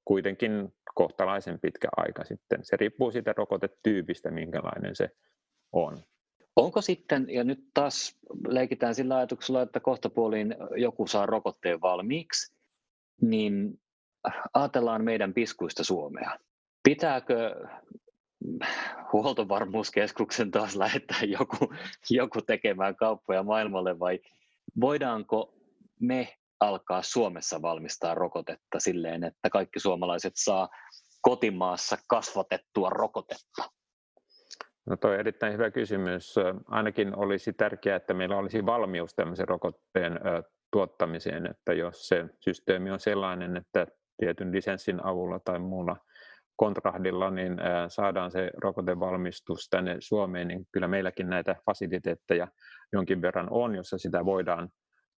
kuitenkin 0.05 0.73
kohtalaisen 0.95 1.59
pitkä 1.59 1.87
aika 1.97 2.23
sitten. 2.23 2.59
Se 2.63 2.77
riippuu 2.77 3.11
siitä 3.11 3.33
rokotetyypistä, 3.37 4.31
minkälainen 4.31 4.95
se 4.95 5.09
on. 5.71 5.97
Onko 6.55 6.81
sitten, 6.81 7.29
ja 7.29 7.43
nyt 7.43 7.59
taas 7.73 8.19
leikitään 8.47 8.95
sillä 8.95 9.17
ajatuksella, 9.17 9.61
että 9.61 9.79
kohtapuoliin 9.79 10.55
joku 10.75 11.07
saa 11.07 11.25
rokotteen 11.25 11.81
valmiiksi, 11.81 12.55
niin 13.21 13.79
ajatellaan 14.53 15.03
meidän 15.03 15.33
piskuista 15.33 15.83
Suomea. 15.83 16.37
Pitääkö 16.83 17.55
huoltovarmuuskeskuksen 19.13 20.51
taas 20.51 20.75
lähettää 20.75 21.21
joku, 21.23 21.73
joku 22.09 22.41
tekemään 22.41 22.95
kauppoja 22.95 23.43
maailmalle 23.43 23.99
vai 23.99 24.19
voidaanko 24.81 25.53
me 25.99 26.33
alkaa 26.59 27.01
Suomessa 27.01 27.61
valmistaa 27.61 28.15
rokotetta 28.15 28.79
silleen, 28.79 29.23
että 29.23 29.49
kaikki 29.49 29.79
suomalaiset 29.79 30.33
saa 30.35 30.69
kotimaassa 31.21 31.97
kasvatettua 32.07 32.89
rokotetta? 32.89 33.63
No 34.85 34.97
toi 34.97 35.13
on 35.13 35.19
erittäin 35.19 35.53
hyvä 35.53 35.71
kysymys. 35.71 36.35
Ainakin 36.65 37.15
olisi 37.15 37.53
tärkeää, 37.53 37.95
että 37.95 38.13
meillä 38.13 38.37
olisi 38.37 38.65
valmius 38.65 39.13
tämmöisen 39.13 39.47
rokotteen 39.47 40.19
tuottamiseen, 40.71 41.45
että 41.45 41.73
jos 41.73 42.07
se 42.07 42.25
systeemi 42.39 42.91
on 42.91 42.99
sellainen, 42.99 43.57
että 43.57 43.87
tietyn 44.17 44.51
lisenssin 44.51 45.05
avulla 45.05 45.39
tai 45.39 45.59
muulla 45.59 45.97
kontrahdilla 46.61 47.29
niin 47.29 47.57
saadaan 47.87 48.31
se 48.31 48.51
rokotevalmistus 48.63 49.67
tänne 49.69 49.95
Suomeen, 49.99 50.47
niin 50.47 50.65
kyllä 50.71 50.87
meilläkin 50.87 51.29
näitä 51.29 51.55
fasiliteetteja 51.65 52.47
jonkin 52.93 53.21
verran 53.21 53.47
on, 53.51 53.75
jossa 53.75 53.97
sitä 53.97 54.25
voidaan 54.25 54.69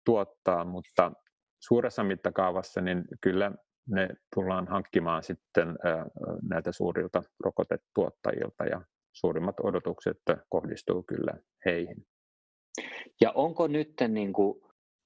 tuottaa, 0.05 0.65
mutta 0.65 1.11
suuressa 1.59 2.03
mittakaavassa 2.03 2.81
niin 2.81 3.03
kyllä 3.21 3.51
ne 3.89 4.09
tullaan 4.35 4.67
hankkimaan 4.67 5.23
sitten 5.23 5.67
näiltä 6.49 6.71
suurilta 6.71 7.23
rokotetuottajilta 7.43 8.63
ja 8.65 8.81
suurimmat 9.13 9.55
odotukset 9.63 10.17
kohdistuu 10.49 11.03
kyllä 11.03 11.33
heihin. 11.65 12.05
Ja 13.21 13.31
onko 13.31 13.67
nyt 13.67 13.93
niin 14.07 14.33
kuin, 14.33 14.61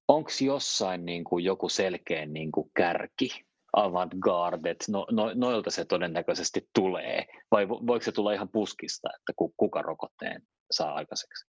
onko 0.07 0.29
jossain 0.45 1.05
niin 1.05 1.23
kuin 1.23 1.45
joku 1.45 1.69
selkeä 1.69 2.25
niin 2.25 2.51
kuin 2.51 2.71
kärki, 2.75 3.46
avantgarde, 3.77 4.75
no, 4.89 5.07
no, 5.11 5.31
noilta 5.35 5.71
se 5.71 5.85
todennäköisesti 5.85 6.69
tulee, 6.75 7.25
vai 7.51 7.69
voiko 7.69 8.03
se 8.03 8.11
tulla 8.11 8.33
ihan 8.33 8.49
puskista, 8.49 9.09
että 9.19 9.33
kuka 9.57 9.81
rokotteen 9.81 10.41
saa 10.71 10.93
aikaiseksi? 10.93 11.45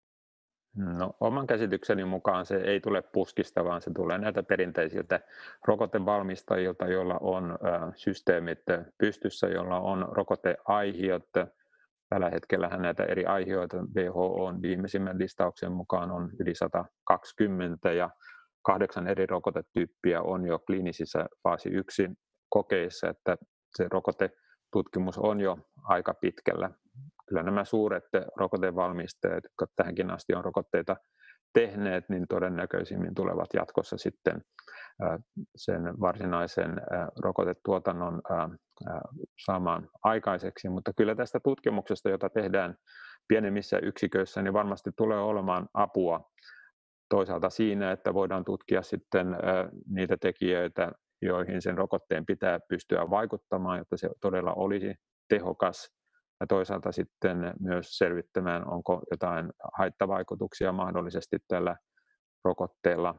No, 0.77 1.17
oman 1.21 1.47
käsitykseni 1.47 2.05
mukaan 2.05 2.47
se 2.47 2.57
ei 2.57 2.81
tule 2.81 3.03
puskista, 3.03 3.65
vaan 3.65 3.83
se 3.83 3.91
tulee 3.97 4.19
näitä 4.19 4.43
perinteisiltä 4.43 5.21
rokotevalmistajilta, 5.65 6.87
joilla 6.87 7.19
on 7.21 7.59
systeemit 7.97 8.63
pystyssä, 8.99 9.47
joilla 9.47 9.81
on 9.81 10.09
rokoteaihiot, 10.11 11.29
Tällä 12.09 12.31
hetkellä 12.31 12.69
näitä 12.69 13.05
eri 13.05 13.25
aiheita 13.25 13.77
on 14.15 14.63
viimeisimmän 14.63 15.19
listauksen 15.19 15.73
mukaan 15.73 16.11
on 16.11 16.31
yli 16.41 16.55
120 16.55 17.93
ja 17.93 18.11
kahdeksan 18.69 19.09
eri 19.09 19.27
rokotetyyppiä 19.27 20.23
on 20.23 20.47
jo 20.47 20.59
kliinisissä 20.59 21.27
faasi 21.43 21.69
1 21.69 22.09
kokeissa, 22.49 23.09
että 23.09 23.37
se 23.77 23.87
rokotetutkimus 23.91 25.19
on 25.19 25.41
jo 25.41 25.59
aika 25.85 26.15
pitkällä. 26.15 26.71
Kyllä 27.29 27.43
nämä 27.43 27.65
suuret 27.65 28.05
rokotevalmistajat, 28.37 29.45
jotka 29.45 29.67
tähänkin 29.77 30.11
asti 30.11 30.35
on 30.35 30.45
rokotteita 30.45 30.97
tehneet, 31.55 32.05
niin 32.09 32.27
todennäköisimmin 32.29 33.15
tulevat 33.15 33.49
jatkossa 33.55 33.97
sitten 33.99 34.41
sen 35.57 35.83
varsinaisen 36.01 36.81
rokotetuotannon 37.23 38.23
saamaan 39.45 39.89
aikaiseksi. 40.05 40.69
Mutta 40.69 40.93
kyllä 40.97 41.15
tästä 41.15 41.41
tutkimuksesta, 41.45 42.11
jota 42.11 42.31
tehdään 42.31 42.75
pienemmissä 43.29 43.79
yksiköissä, 43.79 44.43
niin 44.43 44.53
varmasti 44.53 44.91
tulee 44.97 45.21
olemaan 45.21 45.69
apua 45.75 46.31
toisaalta 47.09 47.51
siinä, 47.51 47.93
että 47.93 48.15
voidaan 48.15 48.45
tutkia 48.45 48.83
sitten 48.83 49.27
niitä 49.87 50.17
tekijöitä, 50.21 50.93
joihin 51.23 51.63
sen 51.63 51.79
rokotteen 51.79 52.27
pitää 52.27 52.61
pystyä 52.69 53.11
vaikuttamaan, 53.11 53.79
jotta 53.79 53.97
se 53.97 54.11
todella 54.21 54.53
olisi 54.55 54.95
tehokas 55.29 55.91
ja 56.41 56.47
toisaalta 56.47 56.93
sitten 56.93 57.55
myös 57.61 57.99
selvittämään, 57.99 58.69
onko 58.69 59.03
jotain 59.11 59.51
haittavaikutuksia 59.79 60.73
mahdollisesti 60.73 61.37
tällä 61.49 61.77
rokotteella. 62.45 63.15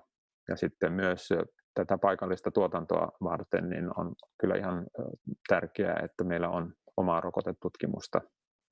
Ja 0.47 0.55
sitten 0.55 0.93
myös 0.93 1.29
tätä 1.73 1.97
paikallista 1.97 2.51
tuotantoa 2.51 3.11
varten 3.23 3.69
niin 3.69 3.99
on 3.99 4.13
kyllä 4.39 4.55
ihan 4.55 4.85
tärkeää, 5.47 5.99
että 6.03 6.23
meillä 6.23 6.49
on 6.49 6.73
omaa 6.97 7.21
rokotetutkimusta 7.21 8.21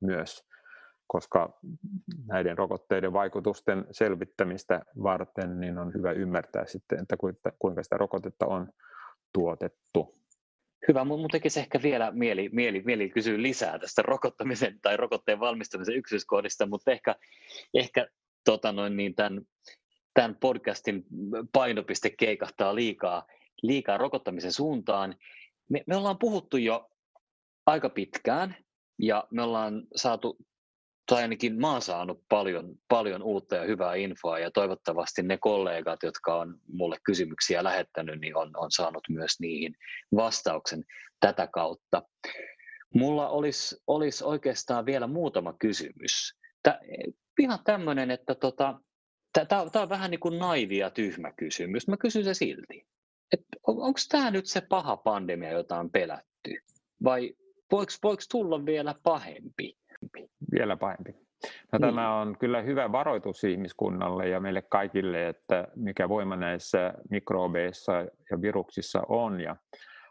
myös, 0.01 0.43
koska 1.07 1.59
näiden 2.25 2.57
rokotteiden 2.57 3.13
vaikutusten 3.13 3.85
selvittämistä 3.91 4.81
varten 5.03 5.59
niin 5.59 5.77
on 5.77 5.93
hyvä 5.93 6.11
ymmärtää 6.11 6.65
sitten, 6.65 6.99
että 7.01 7.17
kuinka 7.59 7.83
sitä 7.83 7.97
rokotetta 7.97 8.45
on 8.45 8.67
tuotettu. 9.33 10.17
Hyvä, 10.87 11.03
mun 11.03 11.27
tekisi 11.31 11.59
ehkä 11.59 11.79
vielä 11.83 12.11
mieli, 12.11 12.49
mieli, 12.53 12.81
mieli 12.85 13.09
kysyä 13.09 13.41
lisää 13.41 13.79
tästä 13.79 14.01
rokottamisen 14.01 14.79
tai 14.81 14.97
rokotteen 14.97 15.39
valmistamisen 15.39 15.95
yksityiskohdista, 15.95 16.65
mutta 16.65 16.91
ehkä, 16.91 17.15
ehkä 17.73 18.07
tota 18.45 18.71
noin, 18.71 18.97
niin 18.97 19.15
tämän, 19.15 19.41
tämän 20.13 20.35
podcastin 20.35 21.05
painopiste 21.53 22.09
keikahtaa 22.09 22.75
liikaa, 22.75 23.25
liikaa 23.61 23.97
rokottamisen 23.97 24.51
suuntaan. 24.51 25.15
Me, 25.69 25.83
me 25.87 25.95
ollaan 25.95 26.19
puhuttu 26.19 26.57
jo 26.57 26.89
aika 27.65 27.89
pitkään 27.89 28.55
ja 28.99 29.27
me 29.31 29.41
ollaan 29.41 29.83
saatu 29.95 30.37
tai 31.07 31.21
ainakin 31.21 31.59
mä 31.59 31.71
oon 31.71 31.81
saanut 31.81 32.23
paljon, 32.29 32.75
paljon 32.87 33.23
uutta 33.23 33.55
ja 33.55 33.63
hyvää 33.63 33.95
infoa 33.95 34.39
ja 34.39 34.51
toivottavasti 34.51 35.23
ne 35.23 35.37
kollegat, 35.37 36.03
jotka 36.03 36.35
on 36.35 36.59
mulle 36.73 36.97
kysymyksiä 37.03 37.63
lähettänyt, 37.63 38.19
niin 38.19 38.35
on, 38.35 38.51
on 38.57 38.71
saanut 38.71 39.03
myös 39.09 39.39
niihin 39.39 39.75
vastauksen 40.15 40.83
tätä 41.19 41.47
kautta. 41.47 42.03
Mulla 42.93 43.29
olisi, 43.29 43.75
olisi 43.87 44.23
oikeastaan 44.23 44.85
vielä 44.85 45.07
muutama 45.07 45.53
kysymys. 45.53 46.33
Tää, 46.63 46.79
ihan 47.39 47.59
tämmöinen, 47.63 48.11
että 48.11 48.35
tota, 48.35 48.79
tämä 49.47 49.81
on 49.81 49.89
vähän 49.89 50.11
niin 50.11 50.19
kuin 50.19 50.39
naivi 50.39 50.77
ja 50.77 50.89
tyhmä 50.89 51.31
kysymys. 51.33 51.87
Mä 51.87 51.97
kysyn 51.97 52.23
se 52.23 52.33
silti. 52.33 52.87
On, 53.67 53.81
Onko 53.81 53.99
tämä 54.09 54.31
nyt 54.31 54.45
se 54.45 54.61
paha 54.61 54.97
pandemia, 54.97 55.51
jota 55.51 55.79
on 55.79 55.91
pelätty? 55.91 56.55
Vai 57.03 57.33
voiko 57.71 58.21
tulla 58.31 58.65
vielä 58.65 58.95
pahempi? 59.03 59.77
Vielä 60.51 60.77
pahempi. 60.77 61.11
No, 61.11 61.79
niin. 61.79 61.81
Tämä 61.81 62.21
on 62.21 62.37
kyllä 62.37 62.61
hyvä 62.61 62.91
varoitus 62.91 63.43
ihmiskunnalle 63.43 64.29
ja 64.29 64.39
meille 64.39 64.61
kaikille, 64.61 65.27
että 65.27 65.67
mikä 65.75 66.09
voima 66.09 66.35
näissä 66.35 66.93
mikrobeissa 67.09 67.93
ja 68.31 68.41
viruksissa 68.41 69.01
on. 69.09 69.41
Ja 69.41 69.55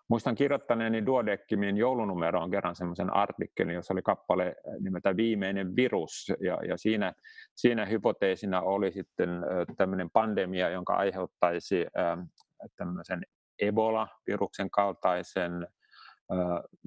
muistan 0.09 0.35
kirjoittaneeni 0.35 1.07
Duodeckimin 1.07 1.77
joulunumeroon 1.77 2.51
kerran 2.51 2.77
semmoisen 2.77 3.17
artikkelin, 3.17 3.75
jossa 3.75 3.95
oli 3.95 4.03
kappale 4.03 4.57
nimeltä 4.81 5.17
Viimeinen 5.17 5.77
virus. 5.77 6.33
Ja, 6.41 6.59
ja 6.69 6.77
siinä, 6.77 7.13
siinä 7.55 7.85
hypoteesina 7.87 8.61
oli 8.61 8.93
sitten 8.93 9.29
tämmöinen 9.77 10.11
pandemia, 10.11 10.69
jonka 10.69 10.95
aiheuttaisi 10.95 11.87
tämmöisen 12.77 13.23
Ebola-viruksen 13.63 14.71
kaltaisen 14.71 15.67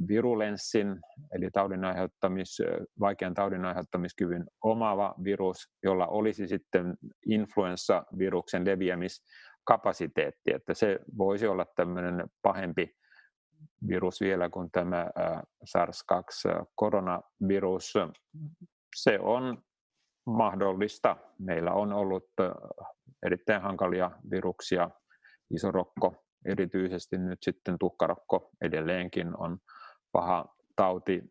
virulenssin, 0.07 0.99
eli 1.35 1.49
taudin 1.53 1.85
aiheuttamis, 1.85 2.57
vaikean 2.99 3.33
taudin 3.33 3.65
aiheuttamiskyvyn 3.65 4.45
omaava 4.63 5.15
virus, 5.23 5.57
jolla 5.83 6.07
olisi 6.07 6.47
sitten 6.47 6.97
influenssaviruksen 7.25 8.65
leviämiskapasiteetti, 8.65 10.53
että 10.53 10.73
se 10.73 10.99
voisi 11.17 11.47
olla 11.47 11.65
tämmöinen 11.75 12.27
pahempi 12.41 12.95
virus 13.87 14.21
vielä 14.21 14.49
kuin 14.49 14.71
tämä 14.71 15.09
SARS-2-koronavirus. 15.65 17.93
Se 18.95 19.19
on 19.19 19.57
mahdollista. 20.25 21.17
Meillä 21.39 21.73
on 21.73 21.93
ollut 21.93 22.27
erittäin 23.25 23.61
hankalia 23.61 24.11
viruksia, 24.31 24.89
isorokko 25.51 26.28
erityisesti 26.45 27.17
nyt 27.17 27.39
sitten 27.41 27.79
tuhkarokko 27.79 28.49
edelleenkin 28.61 29.37
on 29.37 29.57
paha 30.11 30.55
tauti, 30.75 31.21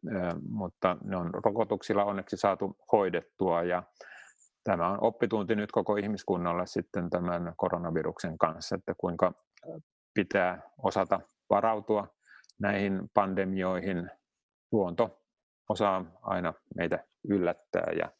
mutta 0.48 0.96
ne 1.04 1.16
on 1.16 1.30
rokotuksilla 1.44 2.04
onneksi 2.04 2.36
saatu 2.36 2.76
hoidettua 2.92 3.62
ja 3.62 3.82
tämä 4.64 4.88
on 4.88 4.98
oppitunti 5.00 5.56
nyt 5.56 5.72
koko 5.72 5.96
ihmiskunnalle 5.96 6.66
sitten 6.66 7.10
tämän 7.10 7.52
koronaviruksen 7.56 8.38
kanssa, 8.38 8.76
että 8.76 8.94
kuinka 8.98 9.32
pitää 10.14 10.62
osata 10.82 11.20
varautua 11.50 12.08
näihin 12.60 13.10
pandemioihin. 13.14 14.10
Luonto 14.72 15.22
osaa 15.68 16.04
aina 16.22 16.54
meitä 16.76 17.04
yllättää 17.28 17.92
ja 17.98 18.12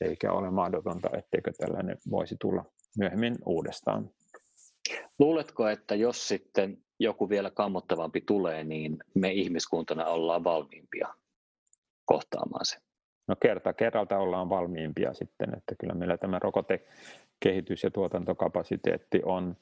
eikä 0.00 0.32
ole 0.32 0.50
mahdotonta, 0.50 1.08
etteikö 1.12 1.52
tällainen 1.52 1.96
voisi 2.10 2.36
tulla 2.40 2.64
myöhemmin 2.98 3.34
uudestaan. 3.46 4.10
Luuletko, 5.18 5.68
että 5.68 5.94
jos 5.94 6.28
sitten 6.28 6.78
joku 6.98 7.28
vielä 7.28 7.50
kammottavampi 7.50 8.20
tulee, 8.20 8.64
niin 8.64 8.98
me 9.14 9.32
ihmiskuntana 9.32 10.06
ollaan 10.06 10.44
valmiimpia 10.44 11.08
kohtaamaan 12.04 12.64
sen? 12.64 12.80
No 13.28 13.36
kerta 13.42 13.72
kerralta 13.72 14.18
ollaan 14.18 14.48
valmiimpia 14.48 15.14
sitten, 15.14 15.56
että 15.56 15.74
kyllä 15.80 15.94
meillä 15.94 16.18
tämä 16.18 16.38
rokotekehitys 16.38 17.82
ja 17.82 17.90
tuotantokapasiteetti 17.90 19.20
on, 19.24 19.56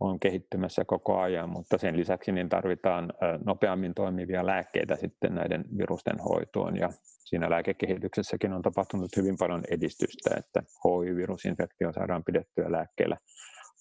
on 0.00 0.20
kehittymässä 0.20 0.84
koko 0.84 1.18
ajan, 1.18 1.48
mutta 1.48 1.78
sen 1.78 1.96
lisäksi 1.96 2.32
niin 2.32 2.48
tarvitaan 2.48 3.12
nopeammin 3.44 3.94
toimivia 3.94 4.46
lääkkeitä 4.46 4.96
sitten 4.96 5.34
näiden 5.34 5.64
virusten 5.78 6.18
hoitoon 6.18 6.76
ja 6.76 6.88
siinä 7.02 7.50
lääkekehityksessäkin 7.50 8.52
on 8.52 8.62
tapahtunut 8.62 9.16
hyvin 9.16 9.36
paljon 9.38 9.62
edistystä, 9.70 10.30
että 10.36 10.62
HIV-virusinfektio 10.84 11.92
saadaan 11.92 12.24
pidettyä 12.24 12.72
lääkkeellä 12.72 13.16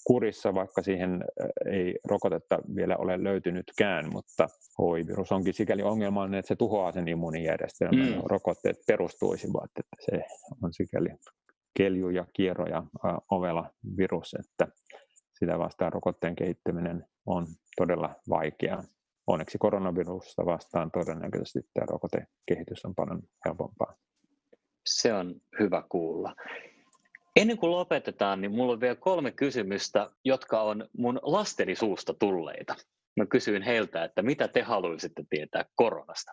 kurissa, 0.05 0.53
vaikka 0.53 0.81
siihen 0.83 1.23
ei 1.65 1.99
rokotetta 2.07 2.59
vielä 2.75 2.97
ole 2.97 3.23
löytynytkään, 3.23 4.09
mutta 4.11 4.47
HIV-virus 4.79 5.31
onkin 5.31 5.53
sikäli 5.53 5.83
ongelmallinen, 5.83 6.39
että 6.39 6.47
se 6.47 6.55
tuhoaa 6.55 6.91
sen 6.91 7.07
immuunijärjestelmän. 7.07 8.07
Mm. 8.07 8.21
Rokotteet 8.25 8.77
perustuisivat, 8.87 9.71
että 9.79 9.95
se 9.99 10.23
on 10.63 10.73
sikäli 10.73 11.09
kelju 11.77 12.09
ja 12.09 12.25
kierro 12.33 12.65
ja 12.65 12.83
ovela 13.31 13.71
virus, 13.97 14.35
että 14.39 14.67
sitä 15.39 15.59
vastaan 15.59 15.93
rokotteen 15.93 16.35
kehittäminen 16.35 17.05
on 17.25 17.47
todella 17.77 18.15
vaikeaa. 18.29 18.83
Onneksi 19.27 19.57
koronavirusta 19.57 20.45
vastaan 20.45 20.91
todennäköisesti 20.91 21.59
tämä 21.73 21.85
rokotekehitys 21.89 22.85
on 22.85 22.95
paljon 22.95 23.21
helpompaa. 23.45 23.95
Se 24.85 25.13
on 25.13 25.35
hyvä 25.59 25.83
kuulla. 25.89 26.35
Ennen 27.35 27.57
kuin 27.57 27.71
lopetetaan, 27.71 28.41
niin 28.41 28.51
mulla 28.51 28.73
on 28.73 28.81
vielä 28.81 28.95
kolme 28.95 29.31
kysymystä, 29.31 30.09
jotka 30.25 30.61
on 30.61 30.89
mun 30.97 31.19
lasteni 31.21 31.75
suusta 31.75 32.13
tulleita. 32.13 32.75
Mä 33.17 33.25
kysyin 33.25 33.61
heiltä, 33.61 34.03
että 34.03 34.21
mitä 34.21 34.47
te 34.47 34.61
haluaisitte 34.61 35.23
tietää 35.29 35.65
koronasta. 35.75 36.31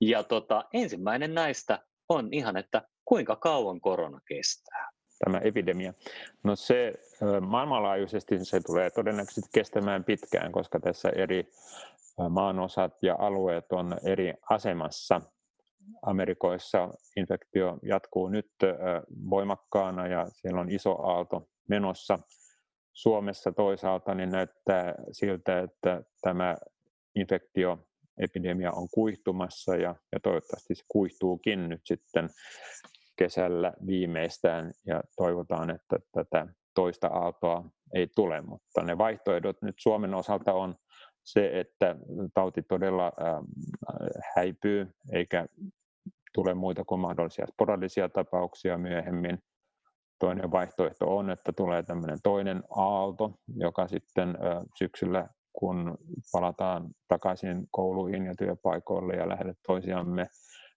Ja 0.00 0.22
tota, 0.22 0.64
ensimmäinen 0.72 1.34
näistä 1.34 1.78
on 2.08 2.28
ihan, 2.32 2.56
että 2.56 2.82
kuinka 3.04 3.36
kauan 3.36 3.80
korona 3.80 4.20
kestää? 4.28 4.90
Tämä 5.24 5.38
epidemia. 5.38 5.94
No 6.44 6.56
se 6.56 6.92
maailmanlaajuisesti 7.40 8.44
se 8.44 8.60
tulee 8.60 8.90
todennäköisesti 8.90 9.50
kestämään 9.54 10.04
pitkään, 10.04 10.52
koska 10.52 10.80
tässä 10.80 11.08
eri 11.08 11.52
maanosat 12.28 13.02
ja 13.02 13.16
alueet 13.18 13.72
on 13.72 13.96
eri 14.04 14.34
asemassa– 14.50 15.20
Amerikoissa 16.02 16.88
infektio 17.16 17.78
jatkuu 17.82 18.28
nyt 18.28 18.50
voimakkaana 19.30 20.06
ja 20.06 20.26
siellä 20.30 20.60
on 20.60 20.70
iso 20.70 21.02
aalto 21.02 21.48
menossa. 21.68 22.18
Suomessa 22.92 23.52
toisaalta 23.52 24.14
niin 24.14 24.30
näyttää 24.30 24.94
siltä, 25.12 25.58
että 25.60 26.02
tämä 26.22 26.56
infektioepidemia 27.14 28.72
on 28.72 28.88
kuihtumassa 28.94 29.76
ja, 29.76 29.94
ja 30.12 30.20
toivottavasti 30.20 30.74
se 30.74 30.84
kuihtuukin 30.88 31.68
nyt 31.68 31.80
sitten 31.84 32.28
kesällä 33.16 33.72
viimeistään 33.86 34.72
ja 34.86 35.02
toivotaan, 35.16 35.70
että 35.70 35.98
tätä 36.12 36.46
toista 36.74 37.06
aaltoa 37.06 37.64
ei 37.94 38.08
tule, 38.14 38.40
mutta 38.40 38.82
ne 38.82 38.98
vaihtoehdot 38.98 39.62
nyt 39.62 39.74
Suomen 39.78 40.14
osalta 40.14 40.52
on 40.52 40.74
se, 41.24 41.60
että 41.60 41.96
tauti 42.34 42.62
todella 42.62 43.12
häipyy 44.36 44.94
eikä 45.12 45.46
tule 46.34 46.54
muita 46.54 46.84
kuin 46.84 47.00
mahdollisia 47.00 47.46
sporadisia 47.46 48.08
tapauksia 48.08 48.78
myöhemmin. 48.78 49.38
toinen 50.18 50.50
vaihtoehto 50.50 51.16
on, 51.16 51.30
että 51.30 51.52
tulee 51.52 51.82
tämmöinen 51.82 52.18
toinen 52.22 52.62
aalto, 52.76 53.38
joka 53.56 53.88
sitten 53.88 54.38
syksyllä, 54.78 55.28
kun 55.52 55.98
palataan 56.32 56.90
takaisin 57.08 57.66
kouluihin 57.70 58.26
ja 58.26 58.34
työpaikoille 58.38 59.14
ja 59.14 59.28
lähelle 59.28 59.54
toisiamme, 59.66 60.26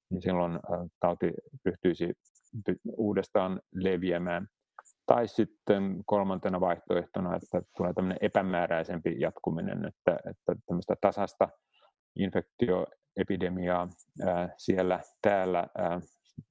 niin 0.10 0.22
silloin 0.22 0.60
tauti 1.00 1.34
ryhtyisi 1.66 2.14
uudestaan 2.98 3.62
leviämään. 3.74 4.48
Tai 5.08 5.28
sitten 5.28 6.04
kolmantena 6.06 6.60
vaihtoehtona, 6.60 7.36
että 7.36 7.62
tulee 7.78 7.94
tämmöinen 7.94 8.18
epämääräisempi 8.22 9.16
jatkuminen, 9.20 9.86
että, 9.86 10.20
että 10.30 10.56
tämmöistä 10.66 10.96
tasasta 11.02 11.50
infektioepidemiaa 12.16 13.88
ää, 14.26 14.50
siellä 14.58 15.00
täällä 15.22 15.68
ää, 15.78 16.00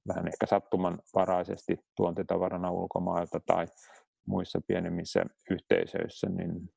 vähän 0.07 0.27
ehkä 0.27 0.45
sattumanvaraisesti 0.45 1.77
tuontitavarana 1.95 2.71
ulkomailta 2.71 3.39
tai 3.45 3.65
muissa 4.27 4.61
pienemmissä 4.67 5.25
yhteisöissä, 5.51 6.29
niin 6.29 6.69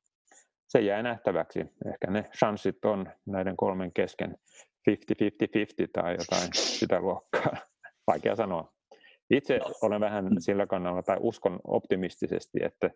se 0.67 0.81
jää 0.81 1.03
nähtäväksi. 1.03 1.59
Ehkä 1.59 2.07
ne 2.09 2.23
chanssit 2.37 2.85
on 2.85 3.11
näiden 3.25 3.57
kolmen 3.57 3.93
kesken 3.93 4.37
50-50-50 4.89 4.93
tai 5.93 6.11
jotain 6.11 6.49
sitä 6.53 6.99
luokkaa. 6.99 7.57
Vaikea 8.07 8.35
sanoa. 8.35 8.73
Itse 9.31 9.59
olen 9.81 10.01
vähän 10.01 10.25
mm. 10.25 10.35
sillä 10.39 10.67
kannalla 10.67 11.03
tai 11.03 11.17
uskon 11.19 11.59
optimistisesti, 11.67 12.59
että, 12.63 12.89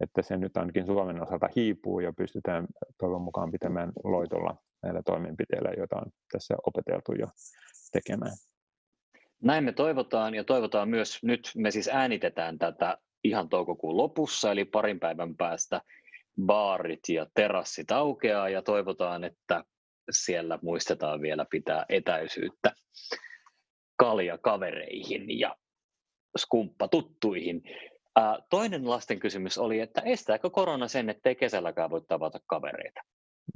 että 0.00 0.22
se 0.22 0.36
nyt 0.36 0.56
ainakin 0.56 0.86
Suomen 0.86 1.22
osalta 1.22 1.48
hiipuu 1.56 2.00
ja 2.00 2.12
pystytään 2.12 2.66
toivon 2.98 3.22
mukaan 3.22 3.52
pitämään 3.52 3.92
loitolla 4.04 4.56
näillä 4.82 5.02
toimenpiteillä, 5.02 5.70
joita 5.76 5.96
on 5.96 6.12
tässä 6.32 6.54
opeteltu 6.66 7.12
jo 7.12 7.26
tekemään. 7.92 8.32
Näin 9.42 9.64
me 9.64 9.72
toivotaan 9.72 10.34
ja 10.34 10.44
toivotaan 10.44 10.88
myös, 10.88 11.22
nyt 11.22 11.50
me 11.56 11.70
siis 11.70 11.88
äänitetään 11.92 12.58
tätä 12.58 12.98
ihan 13.24 13.48
toukokuun 13.48 13.96
lopussa, 13.96 14.52
eli 14.52 14.64
parin 14.64 15.00
päivän 15.00 15.36
päästä 15.36 15.80
baarit 16.46 17.08
ja 17.08 17.26
terassit 17.34 17.90
aukeaa 17.90 18.48
ja 18.48 18.62
toivotaan, 18.62 19.24
että 19.24 19.64
siellä 20.10 20.58
muistetaan 20.62 21.20
vielä 21.20 21.46
pitää 21.50 21.86
etäisyyttä 21.88 22.72
kavereihin 24.42 25.38
ja 25.38 25.56
skumppa 26.36 26.88
tuttuihin. 26.88 27.62
Toinen 28.50 28.90
lasten 28.90 29.18
kysymys 29.18 29.58
oli, 29.58 29.80
että 29.80 30.00
estääkö 30.04 30.50
korona 30.50 30.88
sen, 30.88 31.10
ettei 31.10 31.34
kesälläkään 31.34 31.90
voi 31.90 32.00
tavata 32.08 32.40
kavereita? 32.46 33.00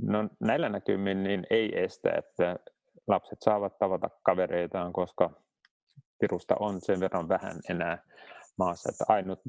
No 0.03 0.29
näillä 0.41 0.69
näkymin 0.69 1.23
niin 1.23 1.47
ei 1.51 1.81
estä, 1.81 2.11
että 2.19 2.57
lapset 3.07 3.39
saavat 3.43 3.79
tavata 3.79 4.11
kavereitaan, 4.23 4.93
koska 4.93 5.31
virusta 6.23 6.57
on 6.61 6.81
sen 6.81 7.01
verran 7.01 7.29
vähän 7.29 7.57
enää 7.71 8.03
maassa. 8.59 8.91
Että 8.93 9.05
ainut 9.09 9.41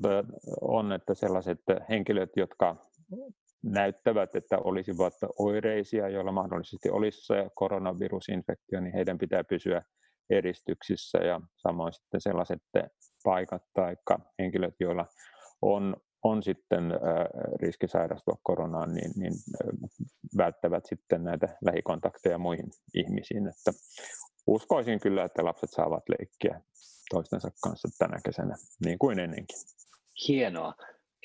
on, 0.62 0.92
että 0.92 1.14
sellaiset 1.14 1.60
henkilöt, 1.90 2.30
jotka 2.36 2.76
näyttävät, 3.64 4.36
että 4.36 4.58
olisivat 4.58 5.14
oireisia, 5.40 6.10
joilla 6.10 6.32
mahdollisesti 6.32 6.90
olisi 6.90 7.34
koronavirusinfektio, 7.56 8.80
niin 8.80 8.94
heidän 8.94 9.18
pitää 9.18 9.44
pysyä 9.44 9.82
eristyksissä 10.30 11.18
ja 11.18 11.42
samoin 11.58 11.94
sitten 11.94 12.22
sellaiset 12.22 12.62
paikat 13.24 13.64
tai 13.74 13.96
henkilöt, 14.40 14.76
joilla 14.80 15.06
on, 15.62 15.96
on 16.24 16.44
sitten 16.44 16.84
riski 17.62 17.88
sairastua 17.88 18.36
koronaan, 18.44 18.94
niin, 18.94 19.12
niin 19.16 19.34
välttävät 20.38 20.84
sitten 20.86 21.24
näitä 21.24 21.48
lähikontakteja 21.66 22.38
muihin 22.38 22.70
ihmisiin. 22.94 23.48
Että 23.48 23.72
uskoisin 24.48 25.00
kyllä, 25.00 25.24
että 25.24 25.46
lapset 25.46 25.70
saavat 25.70 26.04
leikkiä 26.10 26.62
toistensa 27.10 27.52
kanssa 27.64 27.88
tänä 28.00 28.18
kesänä, 28.26 28.56
niin 28.86 29.00
kuin 29.00 29.20
ennenkin. 29.20 29.58
Hienoa. 30.28 30.74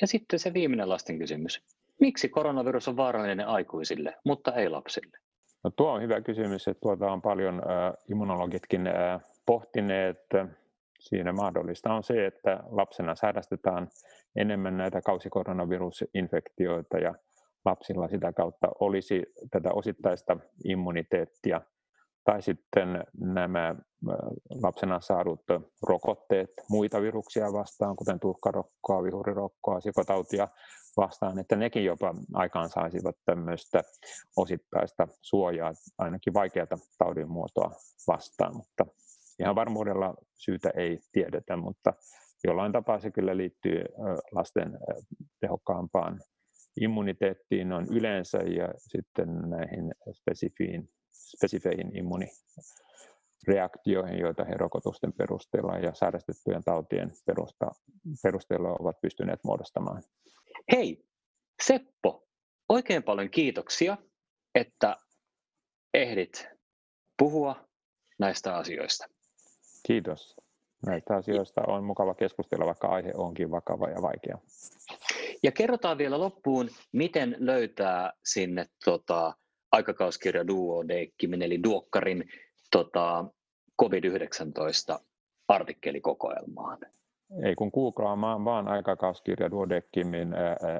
Ja 0.01 0.07
sitten 0.07 0.39
se 0.39 0.55
viimeinen 0.55 0.89
lasten 0.89 1.19
kysymys. 1.19 1.61
Miksi 2.01 2.29
koronavirus 2.29 2.89
on 2.89 2.97
vaarallinen 2.97 3.47
aikuisille, 3.47 4.17
mutta 4.25 4.55
ei 4.55 4.69
lapsille? 4.69 5.19
No 5.67 5.71
tuo 5.77 5.93
on 5.93 6.03
hyvä 6.03 6.21
kysymys, 6.21 6.69
että 6.69 6.81
tuota 6.81 7.13
on 7.13 7.23
paljon 7.23 7.55
äh, 7.55 7.93
immunologitkin 8.11 8.87
äh, 8.87 9.21
pohtineet. 9.47 10.19
Siinä 10.99 11.33
mahdollista 11.33 11.95
on 11.95 12.03
se, 12.03 12.27
että 12.27 12.61
lapsena 12.71 13.15
sairastetaan 13.15 13.89
enemmän 14.37 14.77
näitä 14.77 15.01
kausikoronavirusinfektioita 15.01 16.99
ja 16.99 17.15
lapsilla 17.65 18.09
sitä 18.09 18.33
kautta 18.33 18.69
olisi 18.81 19.23
tätä 19.51 19.73
osittaista 19.73 20.37
immuniteettia 20.65 21.61
tai 22.25 22.43
sitten 22.43 23.05
nämä 23.21 23.75
lapsena 24.63 25.01
saadut 25.01 25.43
rokotteet 25.83 26.51
muita 26.71 27.03
viruksia 27.03 27.53
vastaan, 27.53 27.97
kuten 27.97 28.21
tuhkarokkoa, 28.21 29.03
vihurirokkoa, 29.03 29.81
sikotautia 29.81 30.49
vastaan, 30.97 31.39
että 31.39 31.57
nekin 31.57 31.85
jopa 31.85 32.15
aikaan 32.35 32.69
saisivat 32.69 33.17
tämmöistä 33.25 33.83
osittaista 34.37 35.09
suojaa, 35.23 35.73
ainakin 35.99 36.35
vaikeata 36.35 36.79
taudin 36.99 37.31
muotoa 37.31 37.71
vastaan, 38.07 38.57
mutta 38.57 38.87
ihan 39.41 39.55
varmuudella 39.55 40.15
syytä 40.35 40.71
ei 40.77 41.01
tiedetä, 41.13 41.57
mutta 41.57 41.93
jollain 42.45 42.73
tapaa 42.73 43.01
se 43.01 43.11
kyllä 43.11 43.37
liittyy 43.37 43.85
lasten 44.33 44.79
tehokkaampaan 45.41 46.21
immuniteettiin 46.81 47.73
on 47.73 47.87
yleensä 47.91 48.39
ja 48.39 48.69
sitten 48.79 49.51
näihin 49.51 49.95
spesifiin 50.13 50.89
spesifeihin 51.13 51.97
immunireaktioihin, 51.97 54.19
joita 54.19 54.45
he 54.45 54.55
rokotusten 54.55 55.13
perusteella 55.13 55.79
ja 55.79 55.95
sairastettujen 55.95 56.65
tautien 56.65 57.13
perusta, 57.27 57.71
perusteella 58.23 58.77
ovat 58.81 59.01
pystyneet 59.01 59.41
muodostamaan. 59.45 60.03
Hei, 60.73 61.05
Seppo, 61.63 62.29
oikein 62.69 63.03
paljon 63.03 63.31
kiitoksia, 63.31 63.97
että 64.55 64.97
ehdit 65.95 66.49
puhua 67.19 67.69
näistä 68.19 68.57
asioista. 68.57 69.07
Kiitos. 69.87 70.37
Näistä 70.87 71.17
asioista 71.17 71.61
on 71.67 71.85
mukava 71.85 72.15
keskustella, 72.15 72.67
vaikka 72.67 72.89
aihe 72.89 73.13
onkin 73.15 73.51
vakava 73.51 73.89
ja 73.89 74.03
vaikea. 74.03 74.39
Ja 75.43 75.53
kerrotaan 75.53 75.99
vielä 75.99 76.19
loppuun, 76.19 76.71
miten 76.93 77.37
löytää 77.39 78.13
sinne 78.25 78.67
tota, 78.85 79.35
aikakauskirja 79.73 80.47
Duodeckimin 80.47 81.43
eli 81.43 81.63
Duokkarin 81.63 82.25
tota, 82.71 83.25
COVID-19 83.83 85.05
artikkelikokoelmaan. 85.49 86.79
Ei 87.43 87.55
kun 87.55 87.71
googlaamaan 87.75 88.45
vaan 88.45 88.69
aikakauskirja 88.69 89.51
Duodeckimin 89.51 90.29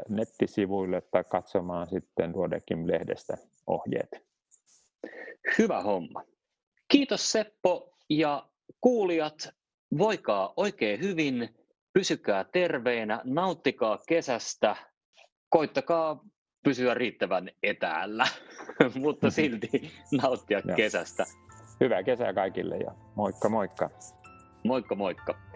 nettisivuille 0.09 1.01
tai 1.01 1.25
katsomaan 1.25 1.87
sitten 1.87 2.33
Duodeckim-lehdestä 2.35 3.37
ohjeet. 3.67 4.27
Hyvä 5.59 5.83
homma. 5.83 6.23
Kiitos 6.89 7.33
Seppo 7.33 7.97
ja 8.11 8.49
kuulijat, 8.81 9.49
voikaa 9.99 10.53
oikein 10.57 11.01
hyvin, 11.01 11.49
pysykää 11.93 12.45
terveinä, 12.45 13.21
nauttikaa 13.25 13.99
kesästä, 14.09 14.77
koittakaa 15.49 16.25
pysyä 16.65 16.95
riittävän 16.95 17.51
etäällä, 17.63 18.27
mutta 19.03 19.31
silti 19.31 19.69
nauttia 20.23 20.63
kesästä. 20.77 21.25
Hyvää 21.81 22.03
kesää 22.03 22.33
kaikille 22.33 22.77
ja 22.77 22.95
moikka 23.15 23.49
moikka. 23.49 23.91
Moikka 24.65 24.95
moikka. 24.95 25.56